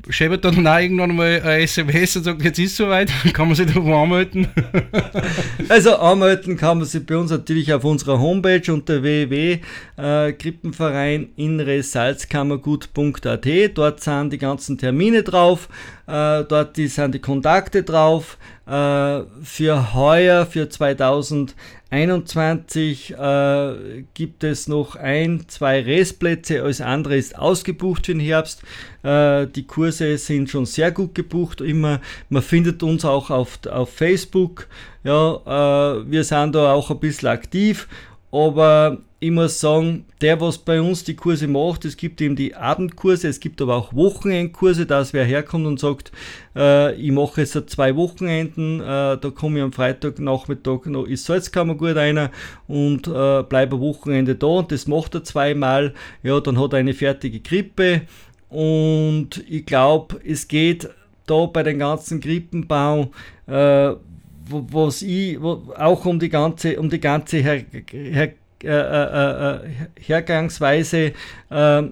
schreibt 0.10 0.44
dann 0.46 0.68
auch 0.68 0.80
irgendwann 0.80 1.16
mal 1.16 1.42
ein 1.42 1.62
SMS 1.62 2.18
und 2.18 2.24
sagt, 2.24 2.44
jetzt 2.44 2.60
ist 2.60 2.72
es 2.72 2.78
soweit, 2.78 3.12
kann 3.34 3.48
man 3.48 3.56
sich 3.56 3.72
da 3.72 3.84
wo 3.84 3.96
anmelden? 3.96 4.48
also 5.70 5.96
anmelden 5.98 6.58
kann 6.58 6.80
man 6.80 6.88
sich 6.88 7.06
bei 7.06 7.16
uns 7.18 7.30
natürlich 7.32 7.74
auf 7.74 7.84
unserer 7.84 8.20
Homepage 8.20 8.72
unter 8.72 9.04
www.krippenverein 9.04 11.30
Salzkammergut.at. 11.82 13.48
Dort 13.76 14.02
sind 14.02 14.34
die 14.34 14.38
ganzen 14.38 14.78
Termine 14.78 15.24
drauf, 15.24 15.68
äh, 16.08 16.44
dort 16.44 16.76
sind 16.76 17.16
die 17.16 17.20
Kontakte 17.20 17.84
drauf. 17.84 18.38
Äh, 18.68 19.22
für 19.44 19.94
heuer, 19.94 20.46
für 20.46 20.70
2021 21.92 23.16
äh, 23.18 24.04
gibt 24.14 24.44
es 24.44 24.68
noch 24.68 24.96
ein, 24.96 25.44
zwei 25.48 25.82
Restplätze, 25.82 26.64
alles 26.64 26.82
andere 26.82 27.18
ist 27.18 27.38
ausgebucht 27.38 28.06
für 28.06 28.14
den 28.14 28.22
Herbst. 28.22 28.64
Äh, 29.04 29.48
die 29.48 29.68
Kurse 29.68 30.18
sind 30.18 30.50
schon 30.50 30.66
sehr 30.66 30.92
gut 30.92 31.14
gebucht. 31.16 31.62
Immer, 31.62 32.00
man 32.30 32.42
findet 32.42 32.82
uns 32.82 33.04
auch 33.04 33.30
auf, 33.30 33.60
auf 33.70 33.94
Facebook. 33.94 34.68
Ja, 35.04 35.36
äh, 35.46 36.10
wir 36.10 36.24
sind 36.24 36.56
da 36.56 36.74
auch 36.74 36.92
ein 36.92 37.00
bisschen 37.00 37.28
aktiv 37.28 37.88
aber 38.32 38.98
ich 39.24 39.30
muss 39.30 39.60
sagen, 39.60 40.06
der, 40.20 40.42
was 40.42 40.58
bei 40.58 40.82
uns 40.82 41.04
die 41.04 41.16
Kurse 41.16 41.48
macht, 41.48 41.86
es 41.86 41.96
gibt 41.96 42.20
eben 42.22 42.36
die 42.36 42.56
Abendkurse, 42.56 43.28
es 43.28 43.40
gibt 43.40 43.62
aber 43.62 43.76
auch 43.76 43.94
Wochenendkurse, 43.94 44.88
dass 44.88 45.14
wer 45.14 45.26
herkommt 45.26 45.68
und 45.68 45.80
sagt, 45.80 46.12
äh, 46.56 46.96
ich 46.96 47.12
mache 47.12 47.42
jetzt 47.42 47.70
zwei 47.70 47.96
Wochenenden, 47.96 48.82
äh, 48.82 49.20
da 49.20 49.32
komme 49.34 49.60
ich 49.60 49.64
am 49.64 49.74
Freitagnachmittag 49.74 50.88
noch 50.88 51.06
ins 51.06 51.26
Salzkammergut 51.26 51.98
einer 51.98 52.32
und 52.68 53.08
äh, 53.08 53.44
bleibe 53.44 53.76
ein 53.76 53.82
Wochenende 53.82 54.34
da 54.34 54.48
und 54.48 54.72
das 54.72 54.88
macht 54.88 55.14
er 55.14 55.24
zweimal, 55.24 55.94
ja, 56.24 56.40
dann 56.40 56.60
hat 56.60 56.74
er 56.74 56.80
eine 56.80 56.96
fertige 56.96 57.42
Krippe 57.42 58.02
und 58.50 59.44
ich 59.48 59.68
glaube, 59.68 60.20
es 60.26 60.48
geht 60.48 60.90
da 61.28 61.46
bei 61.46 61.62
den 61.62 61.78
ganzen 61.78 62.22
Krippenbau 62.22 63.12
äh, 63.46 63.92
was 64.52 65.02
ich, 65.02 65.40
auch 65.40 66.06
um 66.06 66.20
die 66.20 66.28
ganze, 66.28 66.78
um 66.80 66.90
die 66.90 67.00
ganze 67.00 67.38
Her, 67.38 67.64
Her, 67.92 68.34
äh, 68.64 68.70
äh, 68.70 69.56
äh 69.56 69.60
Hergangsweise, 70.00 71.14
äh, 71.50 71.84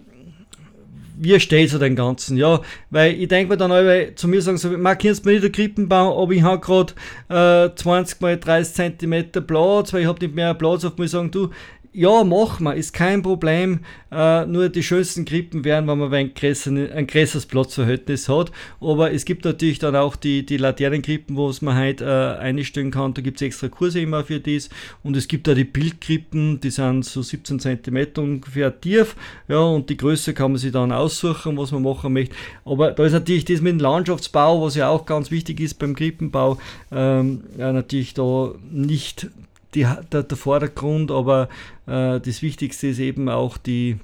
wie 1.21 1.39
steht 1.39 1.69
zu 1.69 1.77
den 1.79 1.97
Ganzen, 1.97 2.37
ja, 2.37 2.61
weil 2.89 3.13
ich 3.13 3.27
denke 3.27 3.51
mir 3.51 3.57
dann 3.57 3.73
alle 3.73 4.15
zu 4.15 4.29
mir 4.29 4.41
sagen, 4.41 4.57
so, 4.57 4.69
man 4.69 4.97
kannst 4.97 5.25
mir 5.25 5.33
nicht 5.33 5.43
den 5.43 5.51
Krippenbau, 5.51 6.21
aber 6.21 6.31
ich 6.31 6.43
habe 6.43 6.61
gerade 6.61 6.93
äh, 7.27 7.75
20 7.75 8.21
mal 8.21 8.37
30 8.39 8.97
cm 8.97 9.45
Platz, 9.45 9.91
weil 9.91 10.01
ich 10.01 10.07
habe 10.07 10.25
nicht 10.25 10.33
mehr 10.33 10.53
Platz. 10.53 10.85
Auf 10.85 10.97
mir 10.97 11.09
sagen, 11.09 11.29
du, 11.29 11.49
ja, 11.91 12.23
machen 12.23 12.65
wir, 12.65 12.75
ist 12.75 12.93
kein 12.93 13.21
Problem. 13.21 13.79
Äh, 14.11 14.45
nur 14.45 14.69
die 14.69 14.83
schönsten 14.83 15.25
Krippen 15.25 15.63
wären, 15.63 15.87
wenn 15.87 15.97
man 15.97 16.13
ein, 16.13 16.33
größer, 16.33 16.71
ein 16.71 17.07
größeres 17.07 17.45
Platzverhältnis 17.45 18.29
hat. 18.29 18.51
Aber 18.79 19.11
es 19.11 19.25
gibt 19.25 19.45
natürlich 19.45 19.79
dann 19.79 19.95
auch 19.95 20.15
die, 20.15 20.45
die 20.45 20.57
Laternengrippen, 20.57 21.35
wo 21.35 21.49
es 21.49 21.61
man 21.61 21.75
halt 21.75 22.01
äh, 22.01 22.05
einstellen 22.05 22.91
kann. 22.91 23.13
Da 23.13 23.21
gibt 23.21 23.37
es 23.37 23.41
extra 23.41 23.69
Kurse 23.69 24.01
immer 24.01 24.23
für 24.23 24.39
das. 24.39 24.69
Und 25.03 25.17
es 25.17 25.27
gibt 25.27 25.49
auch 25.49 25.55
die 25.55 25.63
Bildkrippen, 25.63 26.59
die 26.59 26.69
sind 26.69 27.05
so 27.05 27.21
17 27.21 27.59
cm 27.59 28.07
ungefähr 28.17 28.79
tief. 28.79 29.15
Ja, 29.47 29.59
und 29.59 29.89
die 29.89 29.97
Größe 29.97 30.33
kann 30.33 30.51
man 30.51 30.59
sich 30.59 30.71
dann 30.71 30.91
aussuchen, 30.91 31.57
was 31.57 31.71
man 31.71 31.83
machen 31.83 32.13
möchte. 32.13 32.35
Aber 32.65 32.91
da 32.91 33.05
ist 33.05 33.13
natürlich 33.13 33.45
das 33.45 33.61
mit 33.61 33.73
dem 33.73 33.79
Landschaftsbau, 33.79 34.61
was 34.61 34.75
ja 34.75 34.89
auch 34.89 35.05
ganz 35.05 35.31
wichtig 35.31 35.59
ist 35.59 35.79
beim 35.79 35.95
Krippenbau, 35.95 36.59
ähm, 36.91 37.43
ja, 37.57 37.71
natürlich 37.73 38.13
da 38.13 38.53
nicht 38.69 39.27
die, 39.75 39.87
der, 40.11 40.23
der 40.23 40.37
Vordergrund, 40.37 41.11
aber 41.11 41.49
äh, 41.85 42.19
das 42.19 42.41
Wichtigste 42.41 42.87
ist 42.87 42.99
eben 42.99 43.29
auch 43.29 43.57
die, 43.57 43.97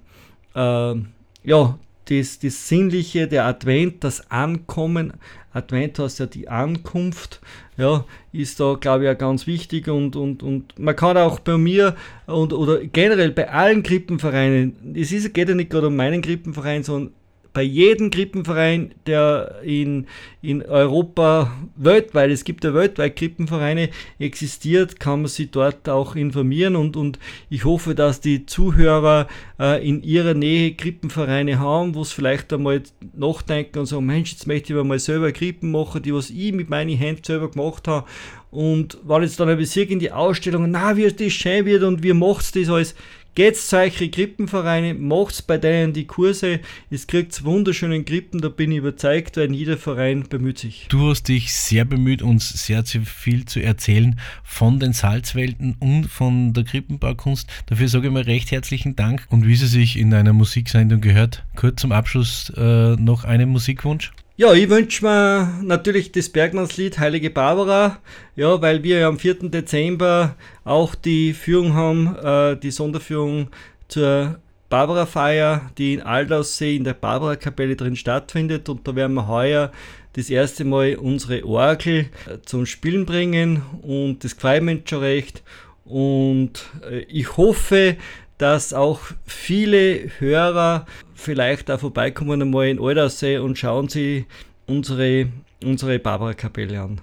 äh, 0.55 0.95
ja, 1.43 1.79
das, 2.05 2.39
das 2.39 2.67
Sinnliche, 2.67 3.27
der 3.27 3.45
Advent, 3.45 4.03
das 4.03 4.29
Ankommen. 4.29 5.13
Advent 5.53 5.99
heißt 5.99 6.19
ja 6.19 6.25
die 6.25 6.49
Ankunft, 6.49 7.41
ja, 7.77 8.05
ist 8.31 8.59
da, 8.59 8.75
glaube 8.79 9.05
ich, 9.05 9.09
auch 9.09 9.17
ganz 9.17 9.47
wichtig 9.47 9.87
und, 9.87 10.15
und, 10.15 10.43
und 10.43 10.77
man 10.77 10.95
kann 10.95 11.17
auch 11.17 11.39
bei 11.39 11.57
mir 11.57 11.95
und, 12.27 12.53
oder 12.53 12.85
generell 12.85 13.31
bei 13.31 13.49
allen 13.49 13.81
Krippenvereinen, 13.81 14.95
es 14.95 15.11
ist, 15.11 15.33
geht 15.33 15.49
ja 15.49 15.55
nicht 15.55 15.69
gerade 15.69 15.87
um 15.87 15.95
meinen 15.95 16.21
Krippenverein, 16.21 16.83
sondern 16.83 17.13
bei 17.55 17.63
jedem 17.63 18.11
Krippenverein, 18.11 18.93
der 19.07 19.61
in, 19.63 20.07
in 20.41 20.61
Europa 20.61 21.55
weltweit, 21.77 22.29
es 22.29 22.43
gibt 22.43 22.65
ja 22.65 22.73
weltweit 22.73 23.15
Krippenvereine, 23.15 23.89
existiert, 24.19 24.99
kann 24.99 25.21
man 25.21 25.29
sich 25.29 25.51
dort 25.51 25.87
auch 25.87 26.17
informieren 26.17 26.75
und, 26.75 26.97
und 26.97 27.17
ich 27.49 27.63
hoffe, 27.63 27.95
dass 27.95 28.19
die 28.19 28.45
Zuhörer 28.45 29.27
äh, 29.57 29.87
in 29.87 30.03
ihrer 30.03 30.33
Nähe 30.33 30.73
Krippenvereine 30.73 31.57
haben, 31.57 31.95
wo 31.95 32.01
es 32.01 32.11
vielleicht 32.11 32.51
einmal 32.51 32.83
nachdenken 33.15 33.79
und 33.79 33.85
sagen, 33.85 34.05
Mensch, 34.05 34.33
jetzt 34.33 34.47
möchte 34.47 34.77
ich 34.77 34.83
mal 34.83 34.99
selber 34.99 35.31
Krippen 35.31 35.71
machen, 35.71 36.03
die 36.03 36.13
was 36.13 36.31
ich 36.31 36.51
mit 36.51 36.69
meinen 36.69 36.97
Händen 36.97 37.23
selber 37.23 37.49
gemacht 37.49 37.87
habe. 37.87 38.05
Und 38.51 38.97
wenn 39.03 39.21
jetzt 39.21 39.39
dann 39.39 39.47
ein 39.47 39.57
Bezirk 39.57 39.91
in 39.91 39.99
die 39.99 40.11
Ausstellung, 40.11 40.69
na, 40.71 40.97
wie 40.97 41.09
das 41.09 41.31
schön 41.31 41.65
wird 41.65 41.83
und 41.83 42.03
wie 42.03 42.13
macht's 42.13 42.51
das 42.51 42.69
alles, 42.69 42.95
Geht's 43.35 43.67
zu 43.67 43.77
euch 43.77 43.97
Krippenvereine, 44.11 44.93
macht's 44.93 45.41
bei 45.41 45.57
denen 45.57 45.91
die 45.91 46.07
Kurse, 46.07 46.61
es 46.89 47.05
kriegt 47.05 47.43
wunderschönen 47.43 48.05
Krippen, 48.05 48.39
da 48.39 48.47
bin 48.47 48.71
ich 48.71 48.77
überzeugt, 48.77 49.35
weil 49.35 49.51
jeder 49.51 49.75
Verein 49.75 50.23
bemüht 50.29 50.57
sich. 50.57 50.85
Du 50.87 51.09
hast 51.09 51.27
dich 51.27 51.53
sehr 51.53 51.83
bemüht, 51.83 52.21
uns 52.21 52.65
sehr, 52.65 52.85
sehr 52.85 53.01
viel 53.01 53.43
zu 53.43 53.61
erzählen 53.61 54.17
von 54.41 54.79
den 54.79 54.93
Salzwelten 54.93 55.75
und 55.81 56.05
von 56.05 56.53
der 56.53 56.63
Krippenbaukunst. 56.63 57.49
Dafür 57.65 57.89
sage 57.89 58.07
ich 58.07 58.13
mal 58.13 58.23
recht 58.23 58.51
herzlichen 58.51 58.95
Dank. 58.95 59.27
Und 59.29 59.45
wie 59.45 59.55
sie 59.57 59.67
sich 59.67 59.97
in 59.97 60.13
einer 60.13 60.31
Musiksendung 60.31 61.01
gehört, 61.01 61.43
kurz 61.57 61.81
zum 61.81 61.91
Abschluss 61.91 62.53
äh, 62.55 62.95
noch 62.95 63.25
einen 63.25 63.49
Musikwunsch. 63.49 64.13
Ja, 64.37 64.51
ich 64.51 64.69
wünsche 64.69 65.05
mir 65.05 65.61
natürlich 65.61 66.11
das 66.11 66.27
Bergmannslied 66.27 66.99
Heilige 66.99 67.29
Barbara, 67.29 67.99
ja, 68.35 68.61
weil 68.61 68.83
wir 68.83 69.07
am 69.07 69.17
4. 69.17 69.49
Dezember 69.49 70.35
auch 70.65 70.93
die 70.93 71.31
Führung 71.31 71.73
haben, 71.73 72.17
äh, 72.17 72.57
die 72.57 72.71
Sonderführung 72.71 73.47
zur 73.87 74.41
Barbara-Feier, 74.67 75.71
die 75.77 75.93
in 75.93 76.01
Aldaussee 76.01 76.75
in 76.75 76.83
der 76.83 76.95
Barbara-Kapelle 76.95 77.77
drin 77.77 77.95
stattfindet. 77.95 78.67
Und 78.67 78.85
da 78.85 78.93
werden 78.97 79.13
wir 79.13 79.29
heuer 79.29 79.71
das 80.17 80.29
erste 80.29 80.65
Mal 80.65 80.97
unsere 80.97 81.45
Orgel 81.45 82.09
äh, 82.25 82.39
zum 82.45 82.65
Spielen 82.65 83.05
bringen 83.05 83.61
und 83.83 84.25
das 84.25 84.35
gefällt 84.35 84.63
mir 84.63 84.81
schon 84.83 84.99
recht. 84.99 85.43
Und 85.85 86.65
äh, 86.83 87.03
ich 87.03 87.37
hoffe, 87.37 87.95
dass 88.37 88.73
auch 88.73 89.01
viele 89.25 90.09
Hörer 90.19 90.85
vielleicht 91.13 91.69
da 91.69 91.77
vorbeikommen 91.77 92.41
einmal 92.41 92.67
in 92.67 92.79
Aldersee 92.79 93.37
und 93.37 93.57
schauen 93.57 93.87
sie 93.89 94.25
unsere, 94.65 95.27
unsere 95.63 95.99
Barbara-Kapelle 95.99 96.81
an. 96.81 97.01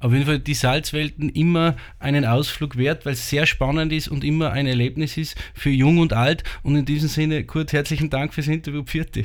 Auf 0.00 0.12
jeden 0.12 0.26
Fall 0.26 0.38
die 0.38 0.54
Salzwelten 0.54 1.30
immer 1.30 1.76
einen 1.98 2.26
Ausflug 2.26 2.76
wert, 2.76 3.06
weil 3.06 3.14
es 3.14 3.30
sehr 3.30 3.46
spannend 3.46 3.90
ist 3.90 4.08
und 4.08 4.22
immer 4.22 4.52
ein 4.52 4.66
Erlebnis 4.66 5.16
ist 5.16 5.34
für 5.54 5.70
Jung 5.70 5.96
und 5.96 6.12
Alt. 6.12 6.44
Und 6.62 6.76
in 6.76 6.84
diesem 6.84 7.08
Sinne, 7.08 7.44
Kurt, 7.44 7.72
herzlichen 7.72 8.10
Dank 8.10 8.34
fürs 8.34 8.48
Interview. 8.48 8.82
Pfiat 8.82 9.16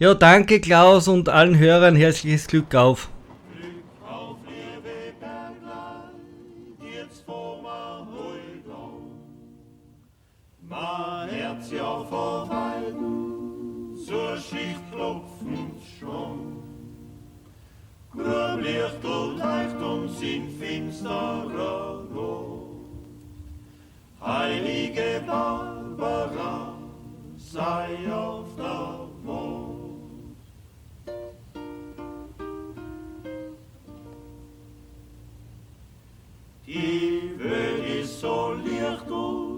Ja, 0.00 0.14
danke 0.14 0.60
Klaus 0.60 1.06
und 1.06 1.28
allen 1.28 1.56
Hörern 1.56 1.94
herzliches 1.94 2.48
Glück 2.48 2.74
auf. 2.74 3.10
Mein 10.70 11.30
Herz 11.30 11.70
ja 11.70 12.04
verweiden, 12.04 13.96
zur 13.96 14.36
Schicht 14.36 14.92
klopfend 14.92 15.80
schon. 15.98 16.58
Grüblichtel 18.12 19.36
leicht 19.38 19.80
uns 19.80 20.20
in 20.20 20.50
finsterer 20.50 22.04
Not. 22.12 22.68
Heilige 24.20 25.22
Barbara, 25.26 26.74
sei 27.36 27.96
auf 28.12 28.54
der 28.56 29.08
Mond. 29.24 30.36
Die 36.66 37.32
Welt 37.38 38.02
ist 38.02 38.20
so 38.20 38.52
licht 38.52 39.10
und 39.10 39.57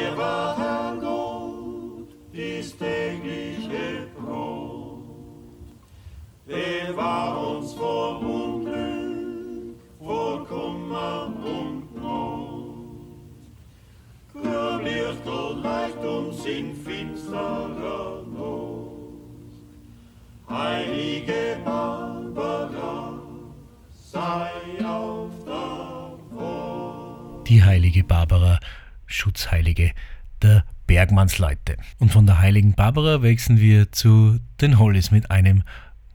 Schutzheilige 29.71 29.93
der 30.41 30.65
Bergmannsleute. 30.87 31.77
Und 31.99 32.11
von 32.11 32.25
der 32.25 32.39
heiligen 32.39 32.73
Barbara 32.73 33.21
wechseln 33.21 33.59
wir 33.59 33.91
zu 33.91 34.39
den 34.59 34.79
Hollies 34.79 35.11
mit 35.11 35.29
einem 35.31 35.63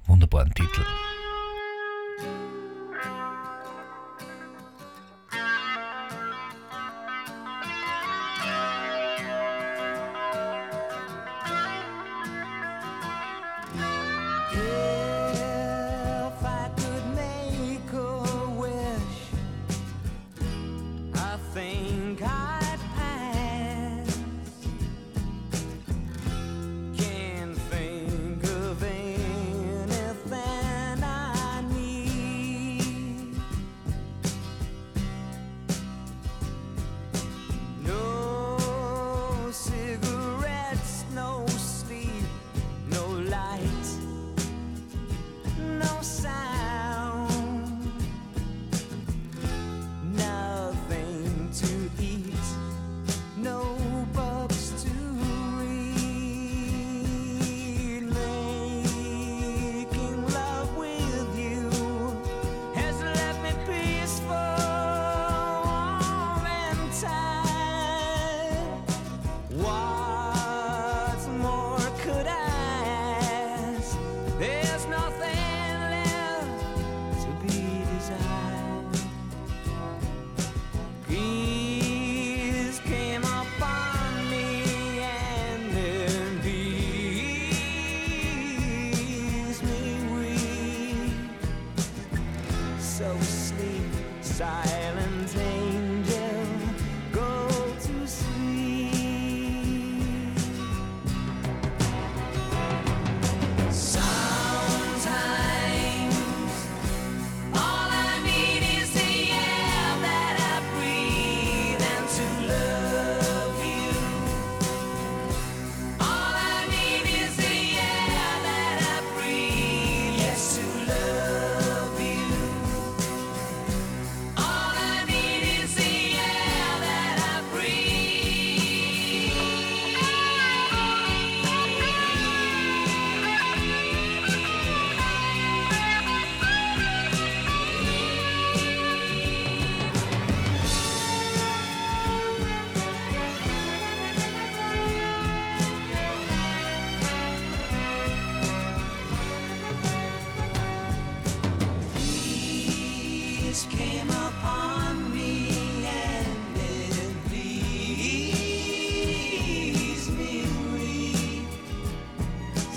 wunderbaren 0.07 0.53
Titel. 0.53 0.83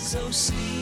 so 0.10 0.32
sweet. 0.32 0.79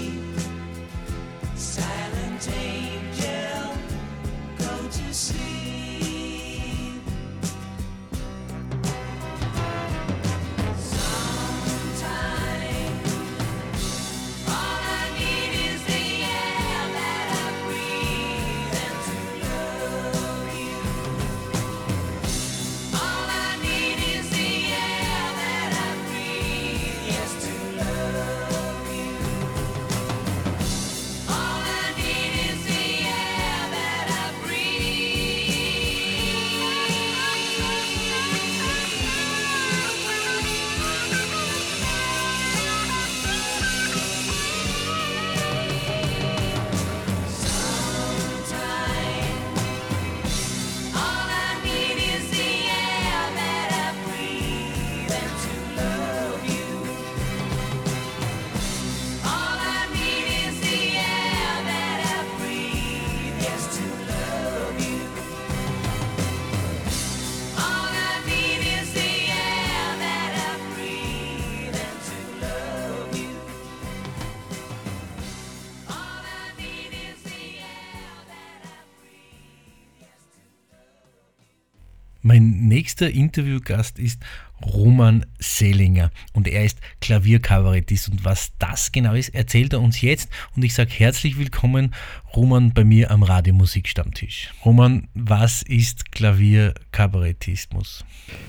Nächster 82.99 83.09
Interviewgast 83.15 83.99
ist 83.99 84.19
Roman 84.65 85.23
Selinger 85.39 86.09
und 86.33 86.47
er 86.47 86.65
ist 86.65 86.79
Klavierkabarettist 86.99 88.09
und 88.09 88.25
was 88.25 88.53
das 88.57 88.91
genau 88.91 89.13
ist, 89.13 89.35
erzählt 89.35 89.73
er 89.73 89.81
uns 89.81 90.01
jetzt 90.01 90.29
und 90.55 90.63
ich 90.63 90.73
sage 90.73 90.89
herzlich 90.93 91.37
willkommen 91.37 91.93
Roman 92.35 92.73
bei 92.73 92.83
mir 92.83 93.11
am 93.11 93.21
Radiomusikstammtisch. 93.21 94.51
Roman, 94.65 95.07
was 95.13 95.61
ist 95.61 96.11
Klavierkabarettismus? 96.11 98.03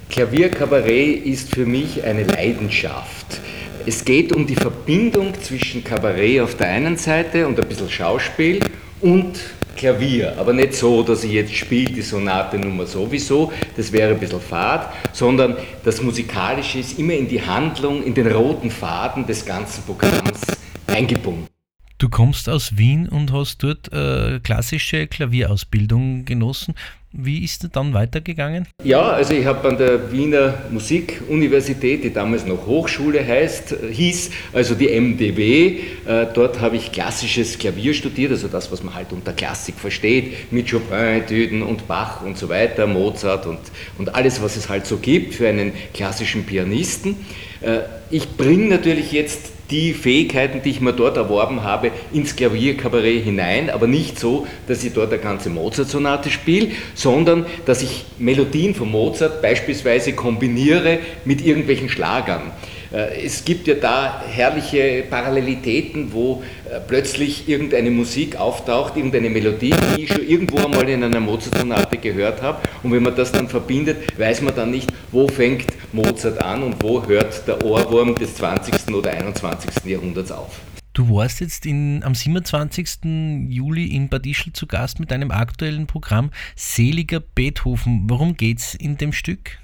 Klavierkabarett 0.08 1.26
ist 1.26 1.54
für 1.54 1.66
mich 1.66 2.02
eine 2.04 2.22
Leidenschaft. 2.22 3.42
Es 3.84 4.02
geht 4.02 4.32
um 4.32 4.46
die 4.46 4.56
Verbindung 4.56 5.34
zwischen 5.42 5.84
Kabarett 5.84 6.40
auf 6.40 6.56
der 6.56 6.68
einen 6.68 6.96
Seite 6.96 7.46
und 7.46 7.60
ein 7.60 7.68
bisschen 7.68 7.90
Schauspiel 7.90 8.60
und 9.02 9.38
Klavier, 9.78 10.34
aber 10.36 10.52
nicht 10.52 10.74
so, 10.74 11.02
dass 11.02 11.24
ich 11.24 11.32
jetzt 11.32 11.54
spiele 11.54 11.92
die 11.92 12.02
Sonate 12.02 12.58
Nummer 12.58 12.84
sowieso, 12.84 13.52
das 13.76 13.92
wäre 13.92 14.12
ein 14.12 14.20
bisschen 14.20 14.40
fad, 14.40 14.92
sondern 15.12 15.56
das 15.84 16.02
Musikalische 16.02 16.80
ist 16.80 16.98
immer 16.98 17.14
in 17.14 17.28
die 17.28 17.40
Handlung, 17.40 18.02
in 18.02 18.12
den 18.12 18.26
roten 18.30 18.70
Faden 18.70 19.26
des 19.26 19.46
ganzen 19.46 19.84
Programms 19.84 20.40
eingebunden. 20.86 21.46
Du 21.98 22.08
kommst 22.08 22.48
aus 22.48 22.76
Wien 22.76 23.08
und 23.08 23.32
hast 23.32 23.62
dort 23.62 23.92
äh, 23.92 24.38
klassische 24.40 25.06
Klavierausbildung 25.06 26.24
genossen. 26.24 26.74
Wie 27.12 27.42
ist 27.42 27.64
es 27.64 27.70
dann 27.70 27.94
weitergegangen? 27.94 28.66
Ja, 28.84 29.00
also 29.00 29.32
ich 29.32 29.46
habe 29.46 29.66
an 29.66 29.78
der 29.78 30.12
Wiener 30.12 30.54
Musikuniversität, 30.70 32.04
die 32.04 32.12
damals 32.12 32.44
noch 32.44 32.66
Hochschule 32.66 33.26
heißt, 33.26 33.74
hieß, 33.90 34.30
also 34.52 34.74
die 34.74 34.88
MDW, 34.88 35.78
äh, 36.06 36.26
dort 36.34 36.60
habe 36.60 36.76
ich 36.76 36.92
klassisches 36.92 37.58
Klavier 37.58 37.94
studiert, 37.94 38.32
also 38.32 38.48
das, 38.48 38.70
was 38.70 38.82
man 38.82 38.94
halt 38.94 39.12
unter 39.12 39.32
Klassik 39.32 39.76
versteht, 39.76 40.52
mit 40.52 40.70
Chopin-Etüden 40.70 41.62
und 41.62 41.88
Bach 41.88 42.22
und 42.22 42.36
so 42.36 42.50
weiter, 42.50 42.86
Mozart 42.86 43.46
und, 43.46 43.60
und 43.96 44.14
alles, 44.14 44.42
was 44.42 44.56
es 44.56 44.68
halt 44.68 44.86
so 44.86 44.98
gibt 44.98 45.34
für 45.34 45.48
einen 45.48 45.72
klassischen 45.94 46.44
Pianisten. 46.44 47.16
Äh, 47.62 47.80
ich 48.10 48.36
bringe 48.36 48.68
natürlich 48.68 49.12
jetzt 49.12 49.52
die 49.70 49.92
Fähigkeiten, 49.92 50.62
die 50.62 50.70
ich 50.70 50.80
mir 50.80 50.92
dort 50.92 51.16
erworben 51.16 51.62
habe, 51.62 51.90
ins 52.12 52.36
Klavierkabarett 52.36 53.24
hinein, 53.24 53.70
aber 53.70 53.86
nicht 53.86 54.18
so, 54.18 54.46
dass 54.66 54.82
ich 54.82 54.94
dort 54.94 55.12
eine 55.12 55.20
ganze 55.20 55.50
Mozart-Sonate 55.50 56.30
spiele, 56.30 56.68
sondern 56.94 57.46
dass 57.66 57.82
ich 57.82 58.04
Melodien 58.18 58.74
von 58.74 58.90
Mozart 58.90 59.42
beispielsweise 59.42 60.14
kombiniere 60.14 60.98
mit 61.24 61.44
irgendwelchen 61.44 61.88
Schlagern. 61.88 62.52
Äh, 62.92 63.24
es 63.24 63.44
gibt 63.44 63.66
ja 63.66 63.74
da 63.74 64.22
herrliche 64.26 65.04
Parallelitäten, 65.08 66.12
wo 66.12 66.42
äh, 66.70 66.80
plötzlich 66.86 67.48
irgendeine 67.48 67.90
Musik 67.90 68.36
auftaucht, 68.36 68.96
irgendeine 68.96 69.30
Melodie, 69.30 69.74
die 69.96 70.02
ich 70.02 70.12
schon 70.12 70.26
irgendwo 70.26 70.58
einmal 70.58 70.88
in 70.88 71.02
einer 71.02 71.20
Mozart-Sonate 71.20 71.98
gehört 71.98 72.42
habe. 72.42 72.60
Und 72.82 72.92
wenn 72.92 73.02
man 73.02 73.14
das 73.14 73.32
dann 73.32 73.48
verbindet, 73.48 74.18
weiß 74.18 74.42
man 74.42 74.54
dann 74.54 74.70
nicht, 74.70 74.92
wo 75.12 75.28
fängt 75.28 75.66
Mozart 75.92 76.42
an 76.42 76.62
und 76.62 76.82
wo 76.82 77.06
hört 77.06 77.46
der 77.46 77.64
Ohrwurm 77.64 78.14
des 78.14 78.34
20. 78.36 78.94
oder 78.94 79.10
21. 79.10 79.84
Jahrhunderts 79.84 80.32
auf. 80.32 80.60
Du 80.98 81.08
warst 81.14 81.40
jetzt 81.40 81.64
in, 81.64 82.02
am 82.02 82.14
27. 82.14 83.04
Juli 83.48 83.94
in 83.94 84.08
Bad 84.08 84.26
Ischl 84.26 84.52
zu 84.52 84.66
Gast 84.66 84.98
mit 84.98 85.12
einem 85.12 85.30
aktuellen 85.30 85.86
Programm 85.86 86.32
Seliger 86.56 87.20
Beethoven. 87.20 88.06
Worum 88.08 88.36
geht 88.36 88.58
es 88.58 88.74
in 88.74 88.96
dem 88.96 89.12
Stück? 89.12 89.58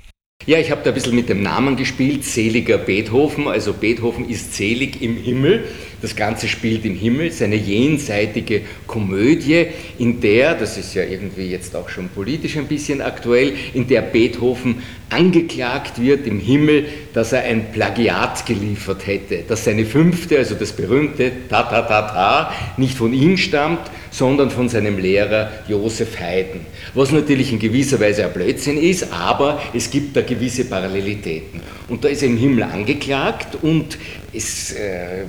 Ja, 0.47 0.59
ich 0.59 0.71
habe 0.71 0.83
da 0.85 0.91
ein 0.91 0.95
bisschen 0.95 1.15
mit 1.15 1.31
dem 1.31 1.43
Namen 1.43 1.75
gespielt, 1.75 2.23
seliger 2.23 2.77
Beethoven. 2.77 3.49
Also 3.49 3.73
Beethoven 3.73 4.29
ist 4.29 4.55
selig 4.55 5.01
im 5.01 5.17
Himmel. 5.17 5.65
Das 6.03 6.17
Ganze 6.17 6.49
spielt 6.49 6.85
im 6.85 6.95
Himmel, 6.95 7.31
seine 7.33 7.57
jenseitige 7.57 8.61
Komödie, 8.87 9.69
in 9.99 10.21
der, 10.21 10.55
das 10.55 10.77
ist 10.77 10.93
ja 10.93 11.03
irgendwie 11.03 11.47
jetzt 11.47 11.75
auch 11.75 11.89
schon 11.89 12.11
politisch 12.11 12.59
ein 12.59 12.67
bisschen 12.67 13.01
aktuell, 13.01 13.55
in 13.73 13.89
der 13.89 14.03
Beethoven 14.03 14.83
angeklagt 15.09 16.03
wird 16.03 16.27
im 16.27 16.41
Himmel, 16.41 16.89
dass 17.15 17.33
er 17.33 17.45
ein 17.45 17.73
Plagiat 17.73 18.45
geliefert 18.45 19.07
hätte, 19.07 19.45
dass 19.49 19.65
seine 19.65 19.87
fünfte, 19.87 20.37
also 20.37 20.55
das 20.57 20.73
berühmte 20.73 21.33
Ta-Ta-Ta-Ta, 21.49 22.53
nicht 22.77 22.99
von 22.99 23.15
ihm 23.15 23.39
stammt, 23.39 23.91
sondern 24.15 24.49
von 24.49 24.69
seinem 24.69 24.99
Lehrer 24.99 25.51
Josef 25.67 26.21
Haydn. 26.21 26.61
Was 26.95 27.11
natürlich 27.11 27.53
in 27.53 27.59
gewisser 27.59 27.99
Weise 27.99 28.25
ein 28.25 28.33
Blödsinn 28.33 28.79
ist, 28.79 29.13
aber 29.13 29.61
es 29.75 29.91
gibt 29.91 30.17
da 30.17 30.23
gewisse 30.23 30.67
Parallelitäten. 30.67 31.61
Und 31.89 32.05
da 32.05 32.09
ist 32.09 32.23
er 32.23 32.29
im 32.29 32.37
Himmel 32.37 32.63
angeklagt 32.63 33.59
und 33.61 33.99
es 34.33 34.73
äh, 34.73 35.25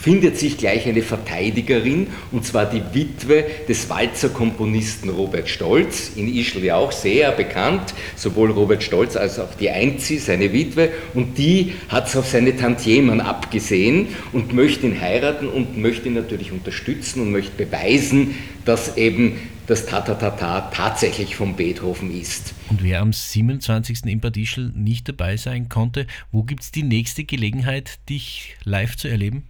findet 0.00 0.38
sich 0.38 0.56
gleich 0.56 0.86
eine 0.88 1.02
Verteidigerin, 1.02 2.06
und 2.32 2.44
zwar 2.44 2.66
die 2.66 2.82
Witwe 2.92 3.44
des 3.68 3.90
Walzerkomponisten 3.90 5.10
Robert 5.10 5.48
Stolz, 5.48 6.12
in 6.16 6.34
Ischl 6.34 6.64
ja 6.64 6.76
auch 6.76 6.92
sehr 6.92 7.32
bekannt, 7.32 7.94
sowohl 8.16 8.50
Robert 8.50 8.82
Stolz 8.82 9.16
als 9.16 9.38
auch 9.38 9.54
die 9.54 9.68
Einzi, 9.68 10.18
seine 10.18 10.52
Witwe, 10.52 10.90
und 11.14 11.36
die 11.36 11.74
hat 11.88 12.08
es 12.08 12.16
auf 12.16 12.26
seine 12.26 12.56
Tantiemen 12.56 13.20
abgesehen 13.20 14.08
und 14.32 14.54
möchte 14.54 14.86
ihn 14.86 15.00
heiraten 15.00 15.48
und 15.48 15.76
möchte 15.76 16.08
ihn 16.08 16.14
natürlich 16.14 16.50
unterstützen 16.50 17.20
und 17.20 17.30
möchte 17.30 17.64
beweisen, 17.64 18.34
dass 18.64 18.96
eben 18.96 19.36
das 19.66 19.86
Tatatata 19.86 20.70
tatsächlich 20.72 21.36
von 21.36 21.54
Beethoven 21.54 22.18
ist. 22.18 22.54
Und 22.70 22.82
wer 22.82 23.00
am 23.00 23.12
27. 23.12 24.04
in 24.06 24.20
Bad 24.20 24.36
Ischl 24.36 24.72
nicht 24.74 25.08
dabei 25.08 25.36
sein 25.36 25.68
konnte, 25.68 26.06
wo 26.32 26.42
gibt 26.42 26.62
es 26.62 26.72
die 26.72 26.82
nächste 26.82 27.24
Gelegenheit, 27.24 28.00
dich 28.08 28.56
live 28.64 28.96
zu 28.96 29.06
erleben? 29.06 29.44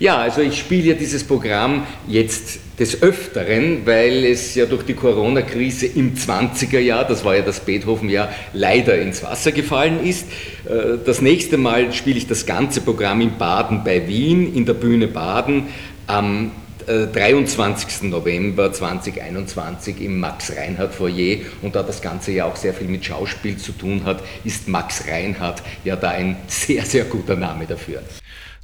Ja, 0.00 0.18
also 0.18 0.40
ich 0.42 0.56
spiele 0.56 0.90
ja 0.90 0.94
dieses 0.94 1.24
Programm 1.24 1.84
jetzt 2.06 2.60
des 2.78 3.02
Öfteren, 3.02 3.84
weil 3.84 4.24
es 4.24 4.54
ja 4.54 4.64
durch 4.66 4.84
die 4.84 4.94
Corona-Krise 4.94 5.86
im 5.86 6.14
20er 6.14 6.78
Jahr, 6.78 7.04
das 7.04 7.24
war 7.24 7.34
ja 7.34 7.42
das 7.42 7.58
Beethoven-Jahr, 7.60 8.28
leider 8.52 8.96
ins 9.00 9.24
Wasser 9.24 9.50
gefallen 9.50 10.06
ist. 10.06 10.28
Äh, 10.68 10.98
das 11.04 11.20
nächste 11.20 11.58
Mal 11.58 11.92
spiele 11.92 12.16
ich 12.16 12.28
das 12.28 12.46
ganze 12.46 12.80
Programm 12.80 13.20
in 13.20 13.36
Baden 13.38 13.82
bei 13.82 14.06
Wien, 14.06 14.54
in 14.54 14.64
der 14.66 14.74
Bühne 14.74 15.08
Baden, 15.08 15.66
am 16.06 16.52
23. 16.86 18.02
Äh, 18.02 18.06
November 18.06 18.72
2021 18.72 20.00
im 20.00 20.20
Max 20.20 20.52
Reinhardt 20.56 20.94
Foyer 20.94 21.38
und 21.60 21.74
da 21.74 21.82
das 21.82 22.00
Ganze 22.00 22.32
ja 22.32 22.46
auch 22.46 22.56
sehr 22.56 22.72
viel 22.72 22.86
mit 22.86 23.04
Schauspiel 23.04 23.56
zu 23.56 23.72
tun 23.72 24.04
hat, 24.04 24.22
ist 24.44 24.68
Max 24.68 25.04
Reinhardt 25.08 25.62
ja 25.84 25.96
da 25.96 26.10
ein 26.10 26.36
sehr, 26.46 26.84
sehr 26.84 27.04
guter 27.04 27.34
Name 27.34 27.66
dafür. 27.66 28.02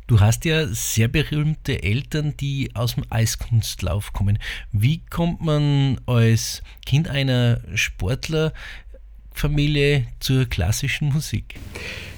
Du 0.06 0.20
hast 0.20 0.44
ja 0.44 0.66
sehr 0.66 1.08
berühmte 1.08 1.82
Eltern, 1.82 2.36
die 2.36 2.70
aus 2.74 2.94
dem 2.96 3.04
Eiskunstlauf 3.08 4.12
kommen. 4.12 4.38
Wie 4.70 5.02
kommt 5.06 5.40
man 5.40 5.98
als 6.04 6.62
Kind 6.84 7.08
einer 7.08 7.62
Sportlerfamilie 9.34 10.04
zur 10.20 10.46
klassischen 10.46 11.12
Musik? 11.12 11.56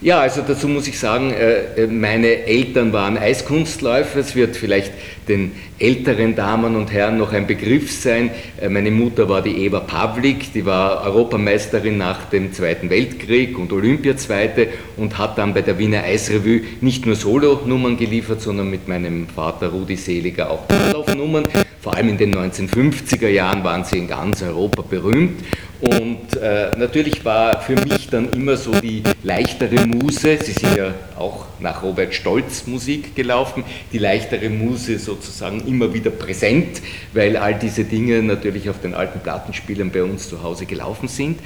Ja, 0.03 0.21
also 0.21 0.43
dazu 0.47 0.69
muss 0.69 0.87
ich 0.87 0.99
sagen, 0.99 1.33
äh, 1.33 1.87
meine 1.87 2.45
Eltern 2.45 2.93
waren 2.93 3.17
Eiskunstläufer. 3.17 4.21
Es 4.21 4.37
wird 4.37 4.57
vielleicht 4.57 4.93
den 5.27 5.53
älteren 5.79 6.37
Damen 6.37 6.77
und 6.77 6.93
Herren 6.93 7.17
noch 7.17 7.33
ein 7.33 7.47
Begriff 7.47 7.91
sein. 7.91 8.31
Äh, 8.61 8.69
meine 8.69 8.91
Mutter 8.91 9.29
war 9.29 9.43
die 9.43 9.64
Eva 9.64 9.81
Pavlik, 9.81 10.53
die 10.53 10.67
war 10.67 11.03
Europameisterin 11.05 11.97
nach 11.97 12.27
dem 12.27 12.53
Zweiten 12.53 12.91
Weltkrieg 12.91 13.59
und 13.59 13.73
Olympiazweite 13.73 14.69
und 14.97 15.17
hat 15.17 15.39
dann 15.39 15.55
bei 15.55 15.62
der 15.62 15.79
Wiener 15.79 16.05
Eisrevue 16.05 16.61
nicht 16.83 17.07
nur 17.07 17.17
Solo-Nummern 17.17 17.97
geliefert, 17.97 18.43
sondern 18.43 18.71
mit 18.71 18.87
meinem 18.89 19.27
Vater 19.29 19.69
Rudi 19.69 19.97
Seliger 19.97 20.51
auch 20.51 20.67
Durchlaufnummern. 20.69 21.45
Vor 21.81 21.95
allem 21.95 22.09
in 22.09 22.19
den 22.19 22.35
1950er 22.35 23.29
Jahren 23.29 23.62
waren 23.62 23.85
sie 23.85 23.99
in 23.99 24.09
ganz 24.09 24.43
Europa 24.43 24.83
berühmt. 24.83 25.41
Und 25.81 26.37
äh, 26.41 26.70
natürlich 26.77 27.24
war 27.24 27.61
für 27.61 27.74
mich 27.74 28.09
dann 28.09 28.31
immer 28.31 28.57
so 28.57 28.72
die 28.72 29.03
leichtere 29.22 29.87
Muse, 29.87 30.39
Sie 30.43 30.53
sind 30.53 30.74
ja 30.77 30.95
auch 31.18 31.47
nach 31.61 31.83
Robert 31.83 32.14
Stolz 32.14 32.66
Musik 32.66 33.14
gelaufen, 33.14 33.62
die 33.93 33.99
leichtere 33.99 34.49
Muse 34.49 34.99
sozusagen 34.99 35.66
immer 35.66 35.93
wieder 35.93 36.11
präsent, 36.11 36.81
weil 37.12 37.37
all 37.37 37.55
diese 37.55 37.85
Dinge 37.85 38.22
natürlich 38.22 38.70
auf 38.70 38.81
den 38.81 38.95
alten 38.95 39.20
Plattenspielern 39.20 39.91
bei 39.91 40.03
uns 40.03 40.29
zu 40.29 40.43
Hause 40.43 40.64
gelaufen 40.64 41.09
sind. 41.09 41.41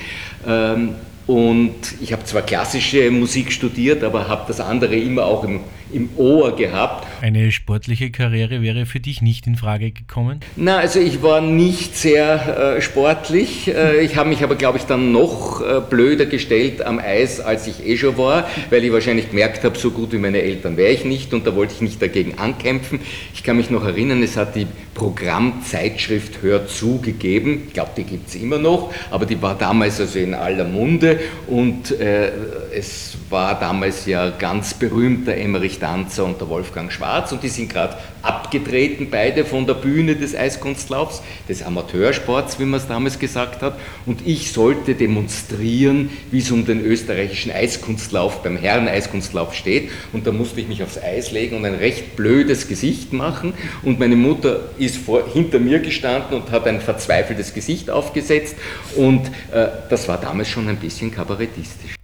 Ähm, 0.46 0.94
und 1.26 1.76
ich 2.00 2.12
habe 2.12 2.24
zwar 2.24 2.42
klassische 2.42 3.10
Musik 3.10 3.52
studiert, 3.52 4.02
aber 4.02 4.28
habe 4.28 4.44
das 4.48 4.60
andere 4.60 4.96
immer 4.96 5.26
auch 5.26 5.44
im 5.44 5.60
im 5.92 6.10
Ohr 6.16 6.56
gehabt. 6.56 7.06
Eine 7.22 7.52
sportliche 7.52 8.10
Karriere 8.10 8.62
wäre 8.62 8.86
für 8.86 9.00
dich 9.00 9.22
nicht 9.22 9.46
in 9.46 9.56
Frage 9.56 9.90
gekommen? 9.90 10.40
Na, 10.56 10.78
also 10.78 11.00
ich 11.00 11.22
war 11.22 11.40
nicht 11.40 11.96
sehr 11.96 12.76
äh, 12.76 12.82
sportlich. 12.82 13.68
Äh, 13.68 14.04
ich 14.04 14.16
habe 14.16 14.28
mich 14.28 14.42
aber, 14.42 14.54
glaube 14.54 14.78
ich, 14.78 14.84
dann 14.84 15.12
noch 15.12 15.60
äh, 15.60 15.80
blöder 15.80 16.26
gestellt 16.26 16.82
am 16.82 16.98
Eis, 16.98 17.40
als 17.40 17.66
ich 17.66 17.86
eh 17.86 17.96
schon 17.96 18.16
war, 18.16 18.48
weil 18.70 18.84
ich 18.84 18.92
wahrscheinlich 18.92 19.30
gemerkt 19.30 19.64
habe, 19.64 19.78
so 19.78 19.90
gut 19.90 20.12
wie 20.12 20.18
meine 20.18 20.42
Eltern 20.42 20.76
wäre 20.76 20.92
ich 20.92 21.04
nicht 21.04 21.34
und 21.34 21.46
da 21.46 21.54
wollte 21.54 21.74
ich 21.74 21.80
nicht 21.80 22.00
dagegen 22.00 22.38
ankämpfen. 22.38 23.00
Ich 23.34 23.42
kann 23.42 23.56
mich 23.56 23.70
noch 23.70 23.84
erinnern, 23.84 24.22
es 24.22 24.36
hat 24.36 24.54
die 24.54 24.66
Programmzeitschrift 24.94 26.42
Hör 26.42 26.66
zu 26.66 27.00
gegeben. 27.00 27.64
Ich 27.68 27.74
glaube, 27.74 27.90
die 27.96 28.04
gibt 28.04 28.28
es 28.28 28.34
immer 28.34 28.58
noch, 28.58 28.92
aber 29.10 29.26
die 29.26 29.40
war 29.40 29.56
damals 29.56 30.00
also 30.00 30.18
in 30.18 30.34
aller 30.34 30.64
Munde 30.64 31.20
und 31.46 31.90
äh, 31.90 32.30
es 32.72 33.16
war 33.28 33.58
damals 33.58 34.06
ja 34.06 34.30
ganz 34.30 34.74
berühmter 34.74 35.34
Emmerich 35.34 35.78
Danzer 35.80 36.24
und 36.24 36.40
der 36.40 36.48
Wolfgang 36.48 36.92
Schwarz 36.92 37.32
und 37.32 37.42
die 37.42 37.48
sind 37.48 37.72
gerade 37.72 37.96
abgetreten, 38.22 39.08
beide 39.10 39.44
von 39.44 39.66
der 39.66 39.74
Bühne 39.74 40.16
des 40.16 40.36
Eiskunstlaufs, 40.36 41.22
des 41.48 41.62
Amateursports, 41.62 42.58
wie 42.58 42.64
man 42.64 42.78
es 42.78 42.86
damals 42.86 43.18
gesagt 43.18 43.62
hat. 43.62 43.78
Und 44.06 44.26
ich 44.26 44.52
sollte 44.52 44.94
demonstrieren, 44.94 46.10
wie 46.30 46.38
es 46.38 46.50
um 46.50 46.66
den 46.66 46.84
österreichischen 46.84 47.52
Eiskunstlauf 47.52 48.42
beim 48.42 48.56
Herren-Eiskunstlauf 48.56 49.54
steht. 49.54 49.90
Und 50.12 50.26
da 50.26 50.32
musste 50.32 50.60
ich 50.60 50.68
mich 50.68 50.82
aufs 50.82 50.98
Eis 50.98 51.32
legen 51.32 51.56
und 51.56 51.64
ein 51.64 51.74
recht 51.74 52.16
blödes 52.16 52.68
Gesicht 52.68 53.12
machen. 53.12 53.54
Und 53.82 53.98
meine 53.98 54.16
Mutter 54.16 54.60
ist 54.78 54.98
vor, 54.98 55.22
hinter 55.32 55.58
mir 55.58 55.80
gestanden 55.80 56.40
und 56.40 56.50
hat 56.50 56.66
ein 56.66 56.80
verzweifeltes 56.80 57.54
Gesicht 57.54 57.90
aufgesetzt. 57.90 58.56
Und 58.96 59.26
äh, 59.52 59.68
das 59.88 60.08
war 60.08 60.18
damals 60.18 60.48
schon 60.48 60.68
ein 60.68 60.76
bisschen 60.76 61.10
kabarettistisch. 61.10 61.94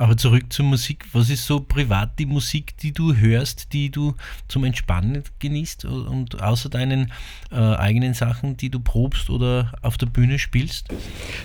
Aber 0.00 0.16
zurück 0.16 0.44
zur 0.50 0.64
Musik. 0.64 1.06
Was 1.12 1.28
ist 1.28 1.44
so 1.44 1.58
privat 1.58 2.20
die 2.20 2.26
Musik, 2.26 2.76
die 2.78 2.92
du 2.92 3.16
hörst, 3.16 3.72
die 3.72 3.90
du 3.90 4.14
zum 4.46 4.62
Entspannen 4.62 5.24
genießt 5.40 5.86
und 5.86 6.40
außer 6.40 6.68
deinen 6.68 7.10
äh, 7.50 7.56
eigenen 7.56 8.14
Sachen, 8.14 8.56
die 8.56 8.70
du 8.70 8.78
probst 8.78 9.28
oder 9.28 9.72
auf 9.82 9.98
der 9.98 10.06
Bühne 10.06 10.38
spielst? 10.38 10.86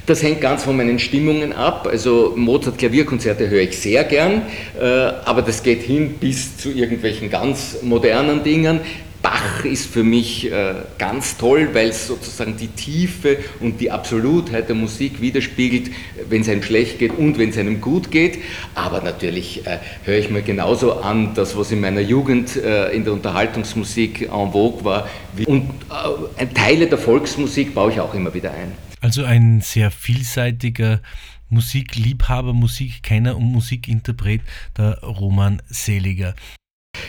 Das 0.06 0.22
hängt 0.22 0.39
ganz 0.39 0.66
von 0.66 0.78
meinen 0.78 0.99
Stimmungen 0.99 1.51
ab. 1.51 1.88
Also 1.89 2.34
Mozart 2.36 2.78
Klavierkonzerte 2.78 3.49
höre 3.49 3.64
ich 3.64 3.76
sehr 3.76 4.04
gern, 4.04 4.43
äh, 4.80 4.86
aber 4.86 5.41
das 5.41 5.64
geht 5.64 5.82
hin 5.82 6.20
bis 6.20 6.56
zu 6.56 6.72
irgendwelchen 6.72 7.32
ganz 7.32 7.78
modernen 7.82 8.43
Dingen. 8.43 8.82
Bach 9.24 9.64
ist 9.64 9.88
für 9.88 10.04
mich 10.04 10.52
äh, 10.52 10.76
ganz 11.00 11.38
toll, 11.38 11.70
weil 11.72 11.88
es 11.88 12.08
sozusagen 12.08 12.58
die 12.58 12.68
Tiefe 12.68 13.38
und 13.62 13.80
die 13.80 13.90
Absolutheit 13.90 14.68
der 14.68 14.76
Musik 14.76 15.22
widerspiegelt, 15.22 15.92
wenn 16.30 16.42
es 16.42 16.50
einem 16.50 16.62
schlecht 16.62 17.00
geht 17.00 17.18
und 17.18 17.38
wenn 17.40 17.50
es 17.50 17.58
einem 17.58 17.80
gut 17.80 18.12
geht. 18.12 18.40
Aber 18.76 19.02
natürlich 19.02 19.66
äh, 19.66 19.80
höre 20.04 20.18
ich 20.18 20.30
mir 20.30 20.42
genauso 20.42 21.00
an, 21.00 21.34
das, 21.36 21.58
was 21.58 21.72
in 21.72 21.80
meiner 21.80 22.02
Jugend 22.02 22.58
äh, 22.58 22.92
in 22.92 23.06
der 23.06 23.14
Unterhaltungsmusik 23.14 24.24
en 24.24 24.52
vogue 24.52 24.84
war. 24.84 25.08
Und 25.46 25.70
Teile 26.54 26.88
der 26.88 26.98
Volksmusik 26.98 27.74
baue 27.74 27.94
ich 27.94 28.02
auch 28.02 28.14
immer 28.14 28.34
wieder 28.34 28.52
ein. 28.52 28.74
Also 29.00 29.24
ein 29.24 29.62
sehr 29.62 29.90
vielseitiger 29.90 31.02
Musikliebhaber, 31.50 32.52
Musikkenner 32.52 33.38
und 33.38 33.46
Musikinterpret, 33.46 34.42
der 34.78 35.00
Roman 35.02 35.62
Seliger. 35.70 36.36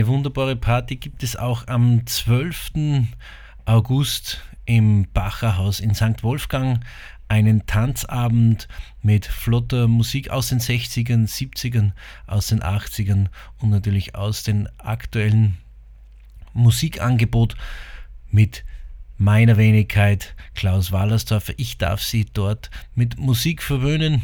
Wunderbare 0.08 0.56
Party 0.56 0.96
gibt 0.96 1.24
es 1.24 1.36
auch 1.36 1.68
am 1.68 2.06
12. 2.06 2.72
August 3.66 4.42
im 4.66 5.08
Bacherhaus 5.14 5.80
in 5.80 5.94
St. 5.94 6.24
Wolfgang. 6.24 6.84
Einen 7.28 7.66
Tanzabend 7.66 8.68
mit 9.02 9.26
flotter 9.26 9.88
Musik 9.88 10.30
aus 10.30 10.50
den 10.50 10.60
60ern, 10.60 11.28
70ern, 11.28 11.94
aus 12.28 12.48
den 12.48 12.62
80ern 12.62 13.28
und 13.60 13.70
natürlich 13.70 14.16
aus 14.16 14.44
dem 14.44 14.68
aktuellen 14.78 15.58
Musikangebot 16.54 17.56
mit 18.30 18.66
meiner 19.18 19.58
Wenigkeit 19.58 20.36
Klaus 20.54 20.92
Wallersdorfer. 20.92 21.54
Ich 21.58 21.78
darf 21.78 22.02
Sie 22.02 22.26
dort 22.26 22.70
mit 22.96 23.18
Musik 23.18 23.64
verwöhnen. 23.64 24.24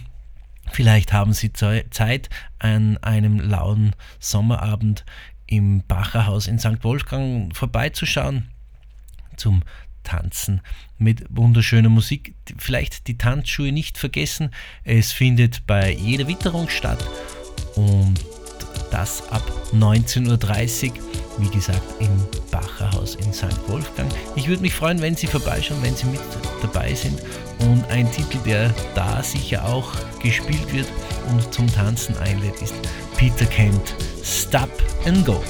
Vielleicht 0.71 1.13
haben 1.13 1.33
Sie 1.33 1.51
Zeit 1.53 2.29
an 2.59 2.97
einem 2.97 3.39
lauen 3.39 3.95
Sommerabend 4.19 5.05
im 5.49 5.83
Bacherhaus 5.87 6.47
in 6.47 6.59
St. 6.59 6.83
Wolfgang 6.83 7.55
vorbeizuschauen 7.55 8.49
zum 9.35 9.63
Tanzen 10.03 10.61
mit 10.97 11.25
wunderschöner 11.29 11.89
Musik. 11.89 12.35
Vielleicht 12.57 13.07
die 13.07 13.17
Tanzschuhe 13.17 13.71
nicht 13.71 13.97
vergessen. 13.97 14.51
Es 14.83 15.11
findet 15.11 15.65
bei 15.65 15.91
jeder 15.91 16.27
Witterung 16.27 16.69
statt 16.69 17.03
und 17.75 18.19
das 18.91 19.23
ab 19.31 19.43
19.30 19.73 20.87
Uhr, 20.87 20.93
wie 21.37 21.49
gesagt, 21.49 21.81
im 21.99 22.09
Bacherhaus 22.51 23.15
in 23.15 23.31
St. 23.33 23.55
Wolfgang. 23.67 24.09
Ich 24.35 24.47
würde 24.47 24.61
mich 24.61 24.73
freuen, 24.73 25.01
wenn 25.01 25.15
Sie 25.15 25.27
vorbeischauen, 25.27 25.81
wenn 25.81 25.95
Sie 25.95 26.07
mit 26.07 26.19
dabei 26.61 26.93
sind. 26.93 27.21
Und 27.59 27.85
ein 27.89 28.11
Titel, 28.11 28.37
der 28.45 28.73
da 28.95 29.21
sicher 29.21 29.65
auch 29.65 29.91
gespielt 30.21 30.73
wird 30.73 30.87
und 31.29 31.53
zum 31.53 31.67
Tanzen 31.73 32.17
einlädt, 32.17 32.61
ist 32.61 32.73
Peter 33.17 33.45
Kent 33.45 33.95
Stop 34.23 34.69
and 35.05 35.25
Go. 35.25 35.41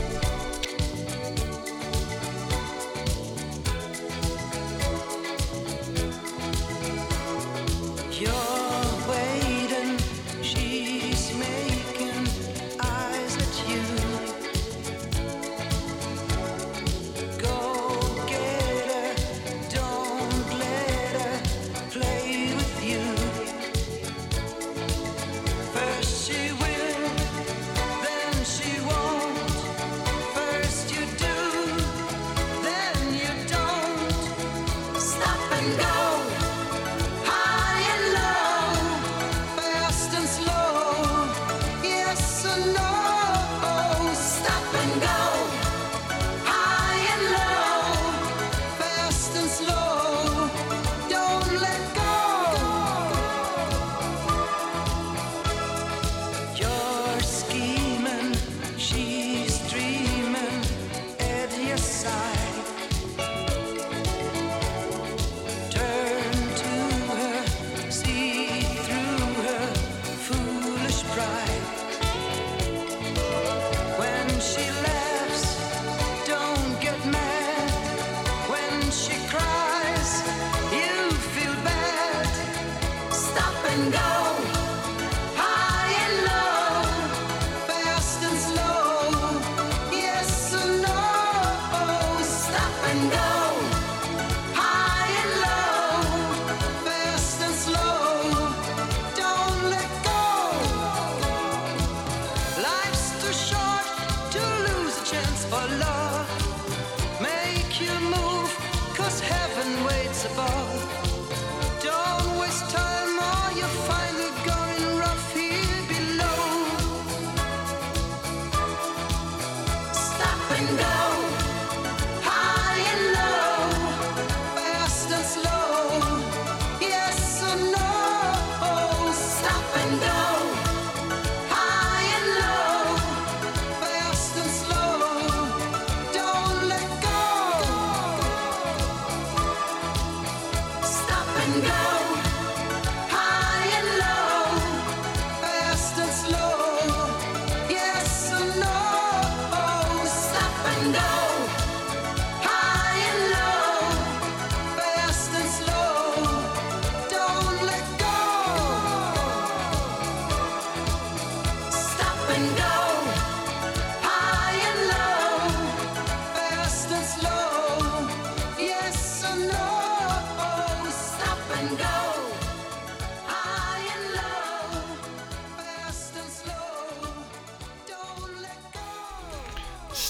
and 35.70 35.80
go. 35.80 35.99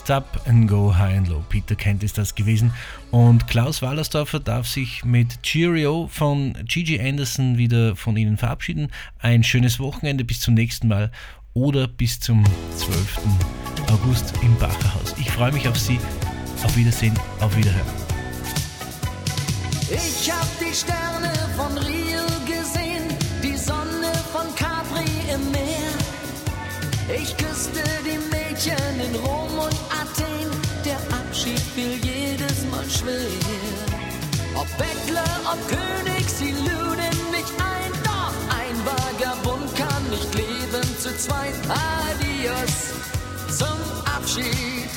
Stop 0.10 0.41
and 0.47 0.68
Go 0.68 0.97
High 0.97 1.18
and 1.18 1.28
Low. 1.28 1.43
Peter 1.49 1.76
Kent 1.76 2.01
ist 2.01 2.18
das 2.18 2.34
gewesen. 2.34 2.74
Und 3.12 3.45
Klaus 3.45 3.84
Wallersdorfer 3.84 4.39
darf 4.39 4.66
sich 4.66 5.05
mit 5.05 5.43
Cheerio 5.43 6.10
von 6.12 6.57
Gigi 6.66 6.99
Anderson 6.99 7.60
wieder 7.60 7.95
von 7.95 8.18
Ihnen 8.18 8.36
verabschieden. 8.36 8.88
Ein 9.20 9.43
schönes 9.43 9.80
Wochenende 9.80 10.24
bis 10.24 10.39
zum 10.39 10.55
nächsten 10.55 10.88
Mal 10.88 11.12
oder 11.53 11.88
bis 11.88 12.20
zum 12.20 12.43
12. 12.78 13.20
August 13.91 14.34
im 14.41 14.57
Bacherhaus. 14.57 15.14
Ich 15.20 15.30
freue 15.30 15.51
mich 15.51 15.68
auf 15.68 15.78
Sie. 15.78 15.99
Auf 16.64 16.76
Wiedersehen, 16.76 17.14
auf 17.39 17.55
Wiederhören. 17.55 17.86
Ich 19.91 20.32
hab 20.32 20.49
die 20.57 20.74
Sterne 20.74 21.32
von 21.55 21.78
Rio 21.78 22.26
gesehen, 22.47 23.03
die 23.43 23.55
Sonne 23.55 24.12
von 24.34 24.47
Capri 24.55 25.05
im 25.32 25.51
Meer. 25.51 25.99
Ich 27.16 27.38
küsste 27.38 27.84
die 28.03 28.18
Mädchen 28.36 28.99
in 28.99 29.16
Rom 29.24 29.39
ob 35.52 35.60
König, 35.68 36.30
sie 36.30 36.52
luden 36.52 37.18
mich 37.32 37.50
ein, 37.58 37.91
doch 38.04 38.36
ein 38.60 38.76
Vagabund 38.86 39.76
kann 39.76 40.10
nicht 40.10 40.34
leben 40.36 40.88
zu 41.00 41.16
zweit. 41.18 41.56
Adios 41.68 42.93
zum 43.58 43.80
Abschied, 44.16 44.89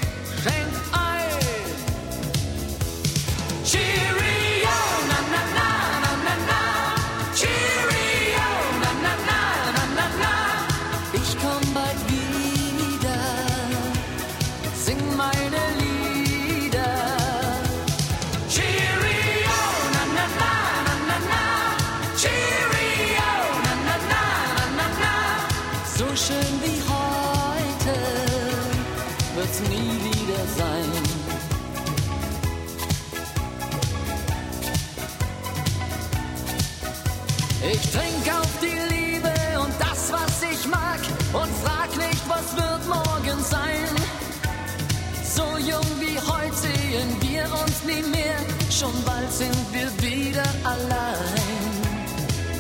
schon 48.83 49.05
bald 49.05 49.33
sind 49.33 49.57
wir 49.73 49.91
wieder 50.03 50.49
allein. 50.65 51.73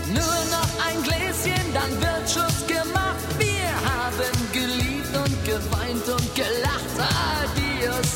Nur 0.08 0.40
noch 0.54 0.70
ein 0.86 1.02
Gläschen, 1.02 1.66
dann 1.74 1.90
wird 2.00 2.30
Schluss 2.30 2.66
gemacht. 2.66 3.26
Wir 3.38 3.70
haben 3.90 4.34
geliebt 4.52 5.14
und 5.24 5.44
geweint 5.44 6.06
und 6.16 6.34
gelacht. 6.34 6.96
Adios 6.98 8.12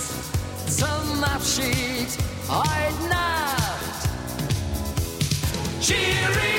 zum 0.79 1.25
Abschied 1.25 2.11
heute 2.49 3.09
Nacht. 3.09 4.03
Cheerio! 5.81 6.56